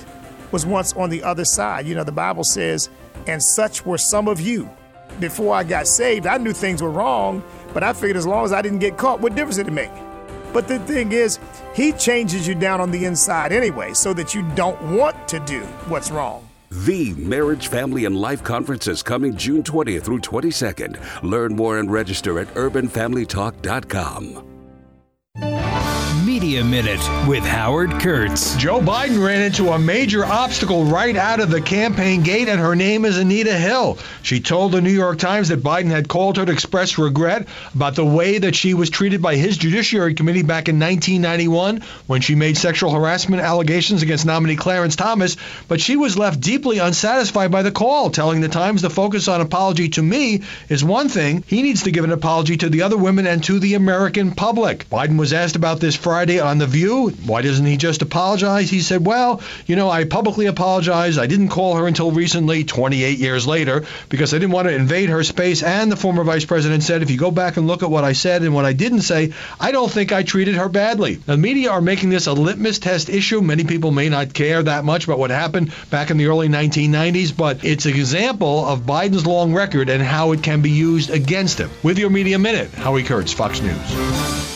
[0.52, 1.88] was once on the other side.
[1.88, 2.90] You know, the Bible says,
[3.28, 4.70] and such were some of you.
[5.20, 7.42] Before I got saved, I knew things were wrong,
[7.74, 9.92] but I figured as long as I didn't get caught, what difference did it make?
[10.52, 11.40] But the thing is,
[11.74, 15.62] He changes you down on the inside anyway, so that you don't want to do
[15.88, 16.48] what's wrong.
[16.72, 21.24] The Marriage, Family, and Life Conference is coming June 20th through 22nd.
[21.24, 24.55] Learn more and register at urbanfamilytalk.com.
[26.36, 28.58] Media Minute with Howard Kurtz.
[28.58, 32.76] Joe Biden ran into a major obstacle right out of the campaign gate, and her
[32.76, 33.98] name is Anita Hill.
[34.22, 37.96] She told the New York Times that Biden had called her to express regret about
[37.96, 42.36] the way that she was treated by his Judiciary Committee back in 1991 when she
[42.36, 45.38] made sexual harassment allegations against nominee Clarence Thomas,
[45.70, 49.40] but she was left deeply unsatisfied by the call, telling the Times the focus on
[49.40, 51.46] apology to me is one thing.
[51.48, 54.90] He needs to give an apology to the other women and to the American public.
[54.90, 57.10] Biden was asked about this Friday on The View.
[57.26, 58.70] Why doesn't he just apologize?
[58.70, 61.20] He said, Well, you know, I publicly apologized.
[61.20, 65.10] I didn't call her until recently, 28 years later, because I didn't want to invade
[65.10, 65.64] her space.
[65.64, 68.14] And the former vice president said, If you go back and look at what I
[68.14, 71.16] said and what I didn't say, I don't think I treated her badly.
[71.16, 73.42] The media are making this a litmus test issue.
[73.42, 77.36] Many people may not care that much about what happened back in the early 1990s,
[77.36, 81.60] but it's an example of Biden's long record and how it can be used against
[81.60, 81.70] him.
[81.84, 84.55] With your Media Minute, Howie Kurtz, Fox News.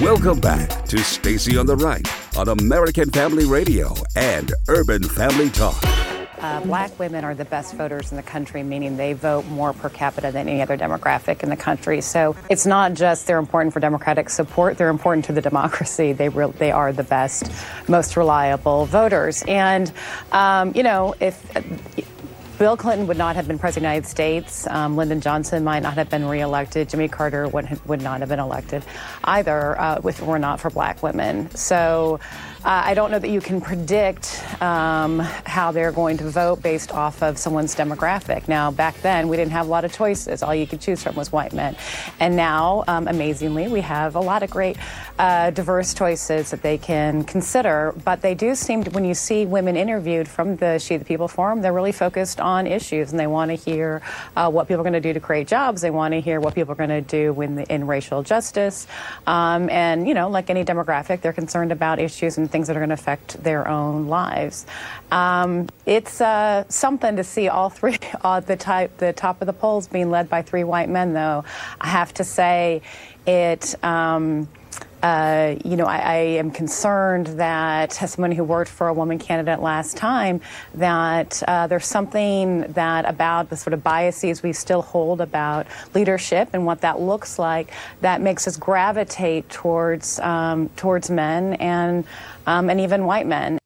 [0.00, 2.04] Welcome back to Stacy on the Right
[2.36, 5.80] on American Family Radio and Urban Family Talk.
[6.40, 9.88] Uh, black women are the best voters in the country, meaning they vote more per
[9.88, 12.00] capita than any other demographic in the country.
[12.00, 16.12] So it's not just they're important for Democratic support; they're important to the democracy.
[16.12, 17.52] They re- they are the best,
[17.88, 19.44] most reliable voters.
[19.46, 19.92] And
[20.32, 21.40] um, you know, if
[22.58, 24.66] Bill Clinton would not have been president of the United States.
[24.68, 26.88] Um, Lyndon Johnson might not have been reelected.
[26.88, 28.84] Jimmy Carter would, would not have been elected
[29.24, 31.50] either uh, if it were not for black women.
[31.56, 32.20] So
[32.64, 36.92] uh, I don't know that you can predict um, how they're going to vote based
[36.92, 38.48] off of someone's demographic.
[38.48, 40.42] Now, back then, we didn't have a lot of choices.
[40.42, 41.76] All you could choose from was white men.
[42.20, 44.78] And now, um, amazingly, we have a lot of great
[45.18, 47.94] uh, diverse choices that they can consider.
[48.02, 51.28] But they do seem to, when you see women interviewed from the She the People
[51.28, 54.00] Forum, they're really focused on issues and they want to hear
[54.36, 55.82] uh, what people are going to do to create jobs.
[55.82, 58.86] They want to hear what people are going to do in, the, in racial justice.
[59.26, 62.80] Um, and, you know, like any demographic, they're concerned about issues and things that are
[62.80, 64.64] going to affect their own lives.
[65.10, 69.52] Um, it's uh, something to see all three, uh, the, type, the top of the
[69.52, 71.42] polls being led by three white men, though.
[71.80, 72.82] I have to say,
[73.26, 73.74] it.
[73.82, 74.48] Um,
[75.04, 79.18] uh, you know, I, I, am concerned that, as someone who worked for a woman
[79.18, 80.40] candidate last time,
[80.76, 86.48] that uh, there's something that about the sort of biases we still hold about leadership
[86.54, 92.06] and what that looks like that makes us gravitate towards um, towards men and
[92.46, 93.58] um, and even white men.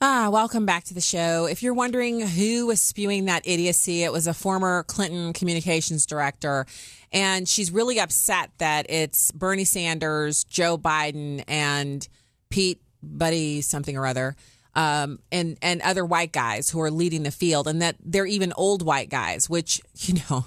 [0.00, 1.46] Ah, welcome back to the show.
[1.46, 6.66] If you're wondering who was spewing that idiocy, it was a former Clinton communications director.
[7.12, 12.06] And she's really upset that it's Bernie Sanders, Joe Biden, and
[12.48, 14.36] Pete Buddy something or other,
[14.76, 18.52] um, and and other white guys who are leading the field, and that they're even
[18.56, 20.46] old white guys, which you know,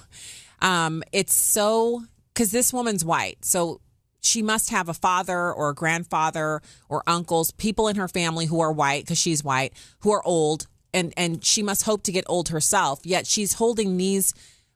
[0.62, 3.44] um, it's so because this woman's white.
[3.44, 3.82] So
[4.22, 8.60] she must have a father or a grandfather or uncles, people in her family who
[8.60, 12.24] are white because she's white, who are old, and and she must hope to get
[12.28, 13.00] old herself.
[13.04, 14.32] Yet she's holding these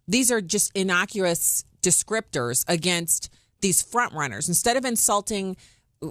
[0.09, 3.31] these are just innocuous descriptors against
[3.61, 4.49] these front runners.
[4.49, 5.57] Instead of insulting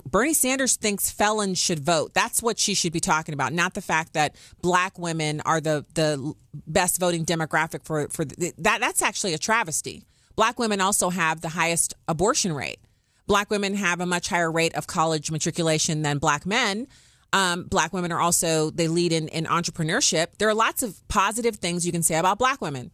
[0.06, 2.14] Bernie Sanders thinks felons should vote.
[2.14, 5.86] That's what she should be talking about, not the fact that black women are the
[5.94, 8.80] the best voting demographic for for the, that.
[8.80, 10.04] That's actually a travesty.
[10.36, 12.80] Black women also have the highest abortion rate.
[13.28, 16.88] Black women have a much higher rate of college matriculation than black men.
[17.34, 20.38] Um, black women are also they lead in, in entrepreneurship.
[20.38, 22.92] There are lots of positive things you can say about black women.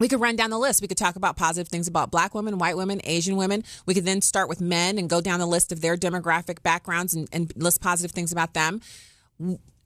[0.00, 0.82] We could run down the list.
[0.82, 3.62] We could talk about positive things about black women, white women, Asian women.
[3.86, 7.14] We could then start with men and go down the list of their demographic backgrounds
[7.14, 8.80] and, and list positive things about them.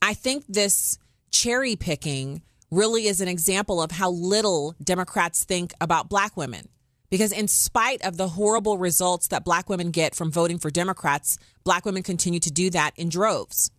[0.01, 0.99] I think this
[1.31, 6.69] cherry picking really is an example of how little Democrats think about black women.
[7.11, 11.39] Because in spite of the horrible results that black women get from voting for Democrats,
[11.65, 13.71] black women continue to do that in droves.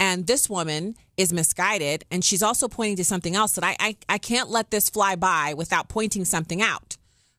[0.00, 2.04] And this woman is misguided.
[2.10, 5.14] And she's also pointing to something else that I, I, I can't let this fly
[5.16, 6.96] by without pointing something out.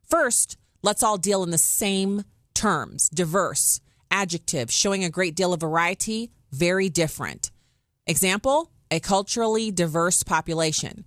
[0.07, 2.23] First, let's all deal in the same
[2.53, 3.81] terms diverse,
[4.11, 7.51] adjective, showing a great deal of variety, very different.
[8.07, 11.05] Example, a culturally diverse population.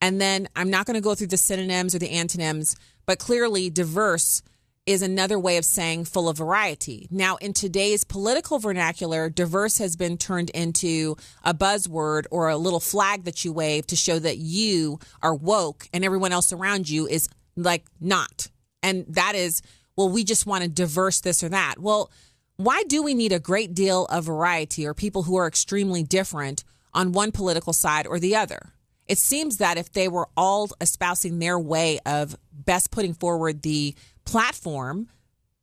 [0.00, 2.76] And then I'm not going to go through the synonyms or the antonyms,
[3.06, 4.42] but clearly diverse
[4.84, 7.06] is another way of saying full of variety.
[7.10, 12.80] Now, in today's political vernacular, diverse has been turned into a buzzword or a little
[12.80, 17.06] flag that you wave to show that you are woke and everyone else around you
[17.06, 18.48] is like not.
[18.82, 19.62] And that is,
[19.96, 21.78] well, we just want to diverse this or that.
[21.78, 22.10] Well,
[22.56, 26.64] why do we need a great deal of variety or people who are extremely different
[26.92, 28.72] on one political side or the other?
[29.12, 33.94] It seems that if they were all espousing their way of best putting forward the
[34.24, 35.10] platform,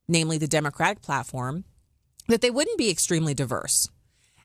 [0.06, 1.64] namely the Democratic platform,
[2.28, 3.88] that they wouldn't be extremely diverse.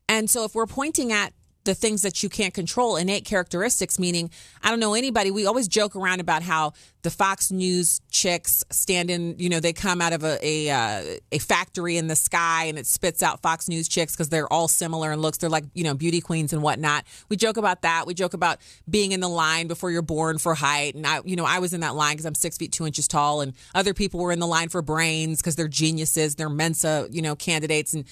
[0.09, 1.33] And so if we're pointing at
[1.65, 4.29] the things that you can't control, innate characteristics, meaning
[4.63, 5.31] I don't know anybody.
[5.31, 9.73] We always joke around about how the Fox News chicks stand in, you know, they
[9.73, 13.41] come out of a a, uh, a factory in the sky and it spits out
[13.41, 15.37] Fox News chicks because they're all similar in looks.
[15.37, 17.05] They're like, you know, beauty queens and whatnot.
[17.29, 18.05] We joke about that.
[18.07, 18.59] We joke about
[18.89, 20.95] being in the line before you're born for height.
[20.95, 23.07] And I, you know, I was in that line because I'm six feet two inches
[23.07, 27.07] tall, and other people were in the line for brains because they're geniuses, they're Mensa,
[27.11, 28.05] you know, candidates, and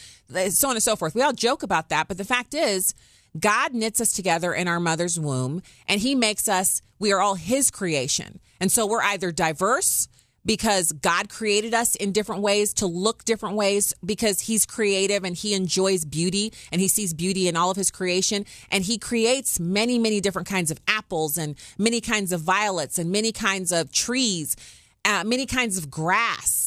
[0.53, 1.15] so on and so forth.
[1.15, 2.93] We all joke about that, but the fact is
[3.39, 7.35] God knits us together in our mother's womb and he makes us, we are all
[7.35, 8.39] his creation.
[8.59, 10.07] And so we're either diverse
[10.45, 15.35] because God created us in different ways to look different ways because he's creative and
[15.35, 18.45] he enjoys beauty and he sees beauty in all of his creation.
[18.69, 23.11] And he creates many, many different kinds of apples and many kinds of violets and
[23.11, 24.55] many kinds of trees,
[25.05, 26.62] uh, many kinds of grass.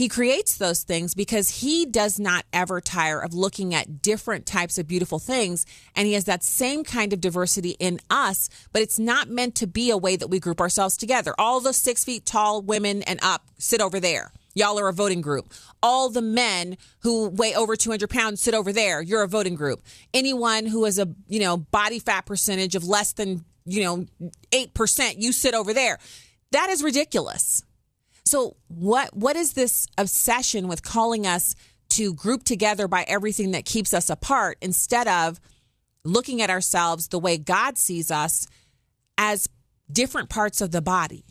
[0.00, 4.78] He creates those things because he does not ever tire of looking at different types
[4.78, 5.66] of beautiful things.
[5.94, 9.66] And he has that same kind of diversity in us, but it's not meant to
[9.66, 11.34] be a way that we group ourselves together.
[11.38, 14.32] All the six feet tall women and up sit over there.
[14.54, 15.52] Y'all are a voting group.
[15.82, 19.02] All the men who weigh over 200 pounds sit over there.
[19.02, 19.82] You're a voting group.
[20.14, 24.06] Anyone who has a, you know, body fat percentage of less than, you know,
[24.50, 25.98] 8%, you sit over there.
[26.52, 27.64] That is ridiculous.
[28.30, 31.56] So what what is this obsession with calling us
[31.88, 35.40] to group together by everything that keeps us apart instead of
[36.04, 38.46] looking at ourselves the way God sees us
[39.18, 39.48] as
[39.90, 41.24] different parts of the body?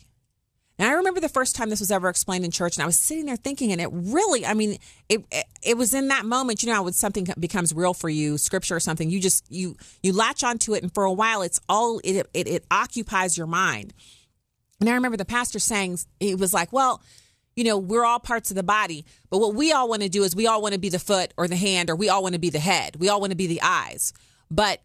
[0.78, 2.98] And I remember the first time this was ever explained in church, and I was
[2.98, 4.76] sitting there thinking, and it really, I mean,
[5.08, 8.36] it, it, it was in that moment, you know, when something becomes real for you,
[8.36, 11.60] scripture or something, you just you you latch onto it, and for a while, it's
[11.66, 13.94] all it it, it occupies your mind.
[14.80, 17.02] And I remember the pastor saying, he was like, well,
[17.54, 20.22] you know, we're all parts of the body, but what we all want to do
[20.22, 22.34] is we all want to be the foot or the hand, or we all want
[22.34, 22.96] to be the head.
[22.96, 24.12] We all want to be the eyes.
[24.50, 24.80] But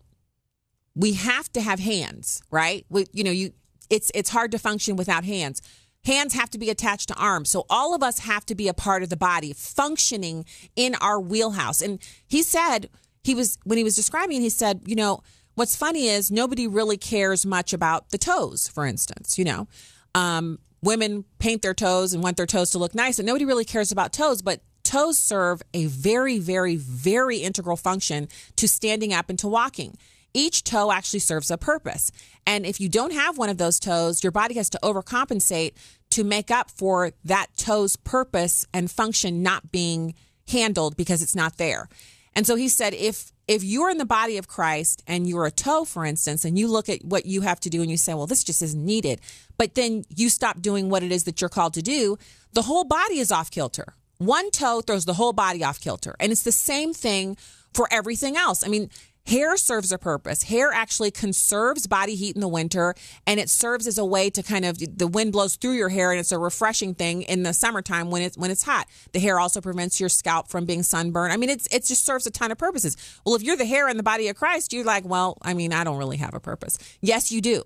[0.96, 2.86] we have to have hands, right?
[2.89, 3.54] We, you know, you
[3.89, 5.62] it's it's hard to function without hands.
[6.04, 7.50] Hands have to be attached to arms.
[7.50, 11.20] So all of us have to be a part of the body, functioning in our
[11.20, 11.82] wheelhouse.
[11.82, 12.89] And he said,
[13.24, 15.22] he was when he was describing, he said, you know,
[15.56, 19.38] What's funny is nobody really cares much about the toes, for instance.
[19.38, 19.68] You know,
[20.14, 23.66] um, women paint their toes and want their toes to look nice, and nobody really
[23.66, 29.30] cares about toes, but toes serve a very, very, very integral function to standing up
[29.30, 29.97] and to walking.
[30.34, 32.12] Each toe actually serves a purpose.
[32.45, 35.74] And if you don't have one of those toes, your body has to overcompensate
[36.12, 40.14] to make up for that toe's purpose and function not being
[40.49, 41.88] handled because it's not there.
[42.36, 45.52] And so he said, if if you're in the body of Christ and you're a
[45.52, 48.14] toe, for instance, and you look at what you have to do and you say,
[48.14, 49.22] well, this just isn't needed,
[49.58, 52.18] but then you stop doing what it is that you're called to do,
[52.54, 53.93] the whole body is off kilter.
[54.18, 56.16] One toe throws the whole body off kilter.
[56.20, 57.38] And it's the same thing
[57.74, 58.66] for everything else.
[58.66, 58.89] I mean,
[59.28, 60.43] Hair serves a purpose.
[60.43, 62.93] Hair actually conserves body heat in the winter
[63.26, 66.11] and it serves as a way to kind of the wind blows through your hair
[66.11, 68.88] and it's a refreshing thing in the summertime when it's when it's hot.
[69.13, 71.34] The hair also prevents your scalp from being sunburned.
[71.34, 72.97] I mean it's it just serves a ton of purposes.
[73.26, 75.73] Well, if you're the hair in the body of Christ, you're like, well, I mean,
[75.73, 76.78] I don't really have a purpose.
[77.01, 77.63] Yes, you do.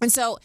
[0.00, 0.38] And so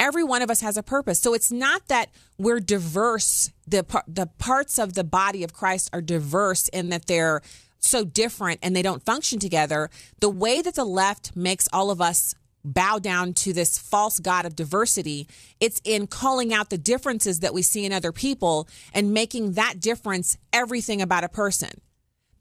[0.00, 1.20] every one of us has a purpose.
[1.20, 3.52] So it's not that we're diverse.
[3.66, 7.42] The the parts of the body of Christ are diverse in that they're
[7.84, 12.00] so different and they don't function together, the way that the left makes all of
[12.00, 15.26] us bow down to this false god of diversity,
[15.60, 19.80] it's in calling out the differences that we see in other people and making that
[19.80, 21.70] difference everything about a person.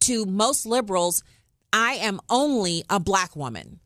[0.01, 1.23] To most liberals,
[1.73, 3.79] I am only a black woman.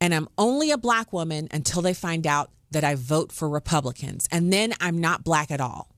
[0.00, 4.28] And I'm only a black woman until they find out that I vote for Republicans.
[4.30, 5.90] And then I'm not black at all.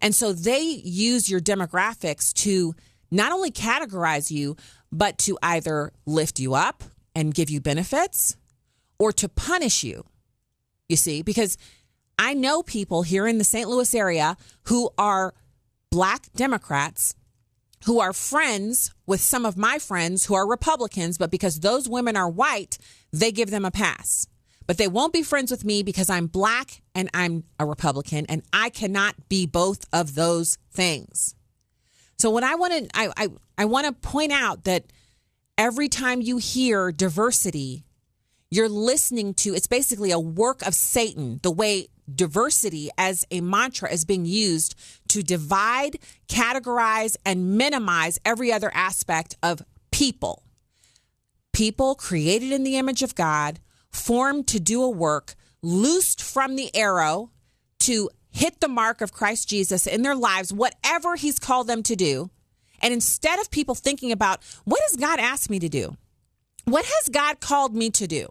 [0.00, 2.74] And so they use your demographics to
[3.10, 4.56] not only categorize you,
[4.90, 6.84] but to either lift you up
[7.14, 8.36] and give you benefits
[8.98, 10.04] or to punish you.
[10.88, 11.56] You see, because
[12.18, 13.68] I know people here in the St.
[13.68, 15.34] Louis area who are
[15.90, 17.14] black Democrats
[17.84, 22.16] who are friends with some of my friends who are Republicans, but because those women
[22.16, 22.78] are white,
[23.12, 24.26] they give them a pass.
[24.66, 28.42] But they won't be friends with me because I'm black and I'm a Republican, and
[28.52, 31.34] I cannot be both of those things.
[32.18, 34.84] So what I want to I I, I want to point out that
[35.56, 37.84] every time you hear diversity,
[38.50, 43.92] you're listening to it's basically a work of Satan, the way diversity as a mantra
[43.92, 44.74] is being used
[45.08, 50.42] to divide, categorize, and minimize every other aspect of people.
[51.52, 53.60] People created in the image of God,
[53.90, 57.30] formed to do a work, loosed from the arrow
[57.80, 61.96] to hit the mark of Christ Jesus in their lives, whatever He's called them to
[61.96, 62.30] do.
[62.80, 65.96] And instead of people thinking about, what has God asked me to do?
[66.64, 68.28] What has God called me to do?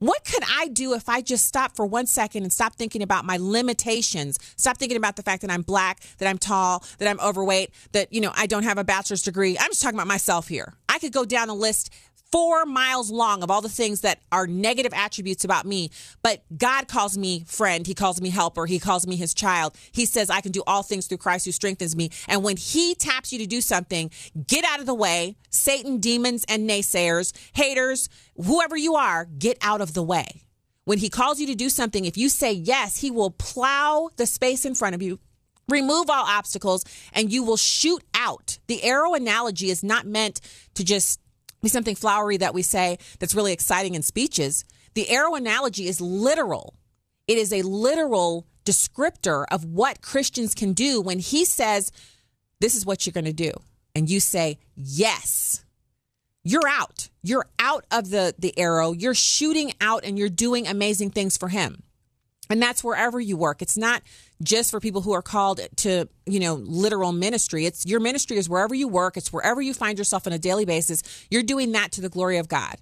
[0.00, 3.24] What could I do if I just stop for one second and stop thinking about
[3.24, 4.38] my limitations?
[4.56, 8.12] Stop thinking about the fact that I'm black, that I'm tall, that I'm overweight, that,
[8.12, 9.58] you know, I don't have a bachelor's degree.
[9.58, 10.74] I'm just talking about myself here.
[10.88, 11.92] I could go down a list
[12.30, 15.90] four miles long of all the things that are negative attributes about me.
[16.22, 17.86] But God calls me friend.
[17.86, 18.66] He calls me helper.
[18.66, 19.76] He calls me his child.
[19.92, 22.10] He says, I can do all things through Christ who strengthens me.
[22.26, 24.10] And when he taps you to do something,
[24.46, 25.36] get out of the way.
[25.50, 30.42] Satan, demons, and naysayers, haters, whoever you are, get out of the way.
[30.84, 34.24] When he calls you to do something, if you say yes, he will plow the
[34.24, 35.18] space in front of you,
[35.68, 38.58] remove all obstacles, and you will shoot out.
[38.68, 40.40] The arrow analogy is not meant
[40.74, 41.20] to just
[41.62, 44.64] be something flowery that we say that's really exciting in speeches.
[44.94, 46.74] The arrow analogy is literal.
[47.26, 51.90] It is a literal descriptor of what Christians can do when he says,
[52.60, 53.52] This is what you're going to do.
[53.94, 55.64] And you say, Yes.
[56.44, 57.10] You're out.
[57.22, 58.92] You're out of the, the arrow.
[58.92, 61.82] You're shooting out and you're doing amazing things for him.
[62.48, 63.60] And that's wherever you work.
[63.60, 64.02] It's not
[64.42, 67.66] just for people who are called to, you know, literal ministry.
[67.66, 70.64] It's your ministry is wherever you work, it's wherever you find yourself on a daily
[70.64, 71.02] basis.
[71.30, 72.76] You're doing that to the glory of God.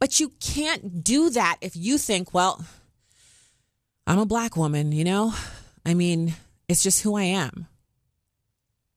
[0.00, 2.64] But you can't do that if you think, well,
[4.06, 5.32] I'm a black woman, you know?
[5.86, 6.34] I mean,
[6.68, 7.68] it's just who I am.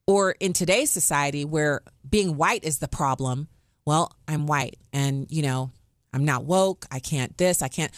[0.06, 3.48] Or in today's society where being white is the problem,
[3.84, 5.70] well, I'm white and, you know,
[6.12, 6.86] I'm not woke.
[6.90, 7.94] I can't this, I can't.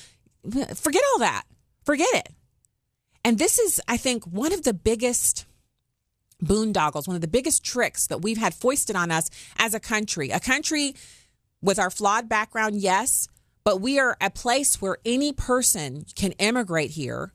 [0.74, 1.44] Forget all that.
[1.84, 2.28] Forget it.
[3.24, 5.46] And this is, I think, one of the biggest
[6.42, 10.30] boondoggles, one of the biggest tricks that we've had foisted on us as a country.
[10.30, 10.94] A country
[11.60, 13.28] with our flawed background, yes,
[13.62, 17.32] but we are a place where any person can immigrate here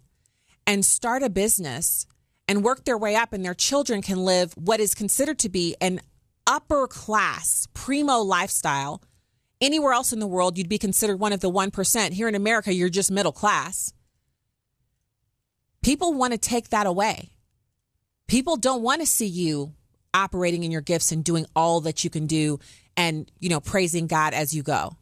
[0.66, 2.08] and start a business
[2.48, 5.76] and work their way up, and their children can live what is considered to be
[5.82, 6.00] an
[6.46, 9.02] upper class, primo lifestyle.
[9.62, 12.12] Anywhere else in the world, you'd be considered one of the 1%.
[12.12, 13.94] Here in America, you're just middle class.
[15.86, 17.30] People want to take that away.
[18.28, 19.72] People don't want to see you
[20.16, 22.60] operating in your gifts and doing all that you can do
[22.98, 24.94] and, you know, praising God as you go.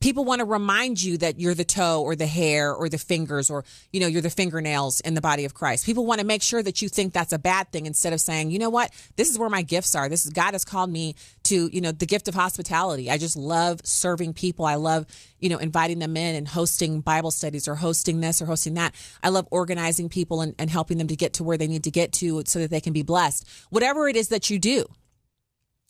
[0.00, 3.50] People want to remind you that you're the toe or the hair or the fingers
[3.50, 5.84] or, you know, you're the fingernails in the body of Christ.
[5.84, 8.52] People want to make sure that you think that's a bad thing instead of saying,
[8.52, 10.08] you know what, this is where my gifts are.
[10.08, 13.10] This is God has called me to, you know, the gift of hospitality.
[13.10, 14.64] I just love serving people.
[14.66, 15.04] I love,
[15.40, 18.94] you know, inviting them in and hosting Bible studies or hosting this or hosting that.
[19.22, 21.90] I love organizing people and, and helping them to get to where they need to
[21.90, 23.48] get to so that they can be blessed.
[23.70, 24.86] Whatever it is that you do.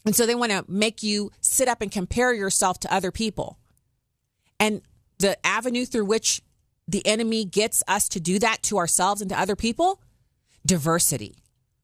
[0.07, 3.59] And so they want to make you sit up and compare yourself to other people.
[4.61, 4.83] And
[5.19, 6.43] the avenue through which
[6.87, 10.01] the enemy gets us to do that to ourselves and to other people
[10.65, 11.37] diversity.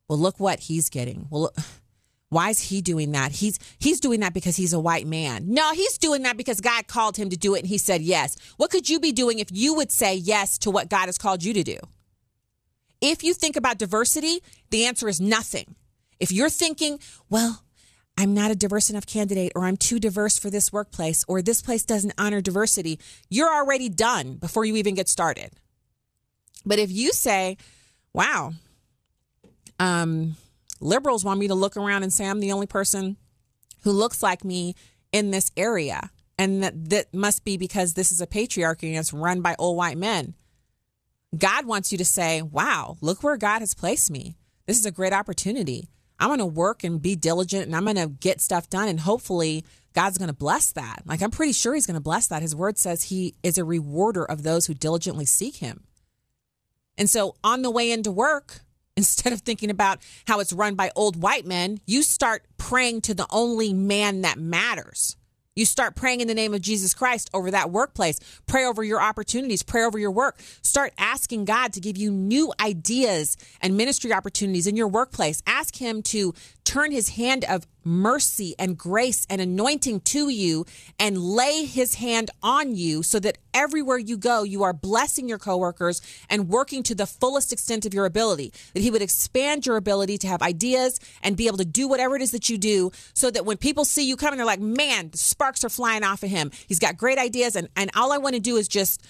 [0.08, 1.26] Well, look what he's getting.
[1.30, 1.52] Well,
[2.28, 3.32] why is he doing that?
[3.32, 5.46] He's he's doing that because he's a white man.
[5.48, 8.36] No, he's doing that because God called him to do it and he said yes.
[8.56, 11.44] What could you be doing if you would say yes to what God has called
[11.44, 11.78] you to do?
[13.00, 15.74] If you think about diversity, the answer is nothing.
[16.18, 16.98] If you're thinking,
[17.28, 17.62] well,
[18.16, 21.62] I'm not a diverse enough candidate, or I'm too diverse for this workplace, or this
[21.62, 25.52] place doesn't honor diversity, you're already done before you even get started.
[26.64, 27.56] But if you say,
[28.12, 28.52] wow,
[29.80, 30.36] um,
[30.80, 33.16] liberals want me to look around and say I'm the only person
[33.82, 34.74] who looks like me
[35.12, 39.12] in this area, and that, that must be because this is a patriarchy and it's
[39.12, 40.34] run by old white men.
[41.36, 44.36] God wants you to say, wow, look where God has placed me.
[44.66, 45.88] This is a great opportunity.
[46.18, 48.88] I'm going to work and be diligent and I'm going to get stuff done.
[48.88, 51.02] And hopefully, God's going to bless that.
[51.06, 52.42] Like, I'm pretty sure He's going to bless that.
[52.42, 55.84] His word says He is a rewarder of those who diligently seek Him.
[56.98, 58.60] And so, on the way into work,
[58.96, 63.14] instead of thinking about how it's run by old white men, you start praying to
[63.14, 65.16] the only man that matters.
[65.56, 68.18] You start praying in the name of Jesus Christ over that workplace.
[68.48, 69.62] Pray over your opportunities.
[69.62, 70.40] Pray over your work.
[70.62, 75.44] Start asking God to give you new ideas and ministry opportunities in your workplace.
[75.46, 76.34] Ask Him to
[76.64, 80.64] turn His hand of mercy and grace and anointing to you
[80.98, 85.38] and lay his hand on you so that everywhere you go, you are blessing your
[85.38, 86.00] coworkers
[86.30, 88.52] and working to the fullest extent of your ability.
[88.72, 92.16] That he would expand your ability to have ideas and be able to do whatever
[92.16, 95.10] it is that you do so that when people see you coming, they're like, man,
[95.10, 96.50] the sparks are flying off of him.
[96.66, 97.56] He's got great ideas.
[97.56, 99.04] And, and all I want to do is just,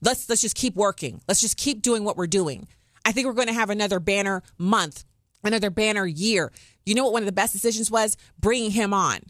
[0.00, 1.20] let's, let's just keep working.
[1.28, 2.68] Let's just keep doing what we're doing.
[3.04, 5.04] I think we're going to have another banner month,
[5.44, 6.50] another banner year
[6.86, 8.16] you know what one of the best decisions was?
[8.38, 9.20] Bringing him on,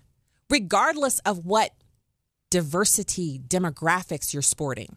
[0.51, 1.73] regardless of what
[2.51, 4.97] diversity demographics you're sporting.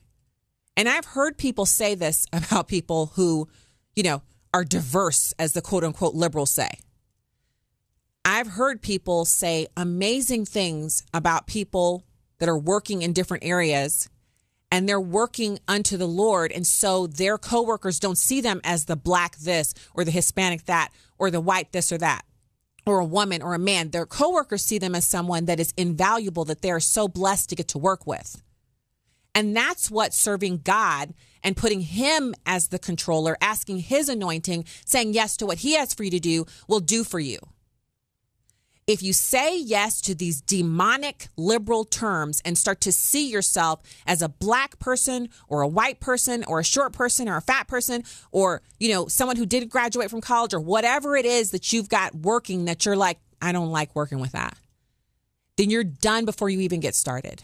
[0.76, 3.48] And I've heard people say this about people who,
[3.96, 4.22] you know,
[4.54, 6.70] are diverse, as the quote unquote liberals say.
[8.26, 12.06] I've heard people say amazing things about people
[12.40, 14.10] that are working in different areas
[14.70, 16.52] and they're working unto the Lord.
[16.52, 20.90] And so their coworkers don't see them as the black this or the Hispanic that
[21.20, 22.24] or the white this or that
[22.88, 26.46] or a woman or a man, their coworkers see them as someone that is invaluable
[26.46, 28.42] that they're so blessed to get to work with.
[29.36, 31.14] And that's what serving God
[31.44, 35.94] and putting Him as the controller, asking His anointing, saying yes to what He has
[35.94, 37.40] for you to do, will do for you
[38.88, 44.22] if you say yes to these demonic liberal terms and start to see yourself as
[44.22, 48.04] a black person or a white person or a short person or a fat person
[48.32, 51.90] or you know someone who didn't graduate from college or whatever it is that you've
[51.90, 54.58] got working that you're like I don't like working with that
[55.58, 57.44] then you're done before you even get started.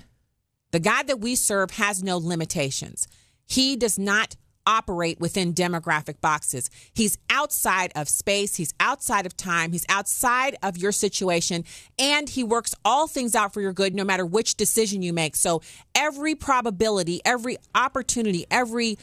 [0.72, 3.08] The God that we serve has no limitations.
[3.46, 4.36] He does not
[4.66, 6.70] operate within demographic boxes.
[6.93, 11.66] He's outside of space, he's outside of time, he's outside of your situation,
[11.99, 15.36] and he works all things out for your good no matter which decision you make.
[15.36, 15.61] So
[15.95, 18.97] every probability, every opportunity, every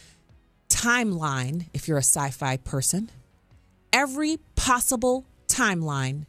[0.68, 3.10] timeline, if you're a sci fi person,
[3.92, 6.26] every possible timeline.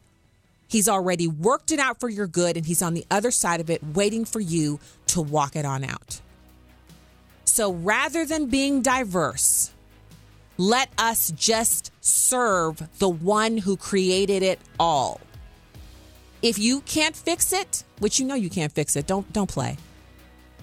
[0.68, 3.70] He's already worked it out for your good, and he's on the other side of
[3.70, 6.22] it, waiting for you to walk it on out.
[7.52, 9.74] So rather than being diverse,
[10.58, 15.20] let us just serve the one who created it all.
[16.42, 19.76] If you can't fix it, which you know you can't fix it, don't don't play.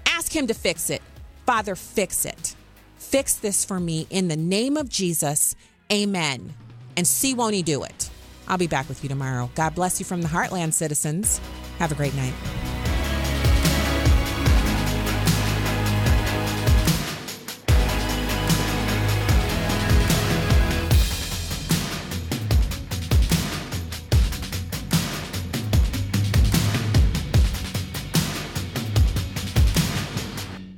[0.06, 1.02] Ask him to fix it.
[1.44, 2.56] Father, fix it.
[2.96, 5.54] Fix this for me in the name of Jesus.
[5.92, 6.54] Amen.
[6.96, 8.08] And see won't he do it.
[8.48, 9.50] I'll be back with you tomorrow.
[9.54, 11.38] God bless you from the Heartland citizens.
[11.80, 12.32] Have a great night.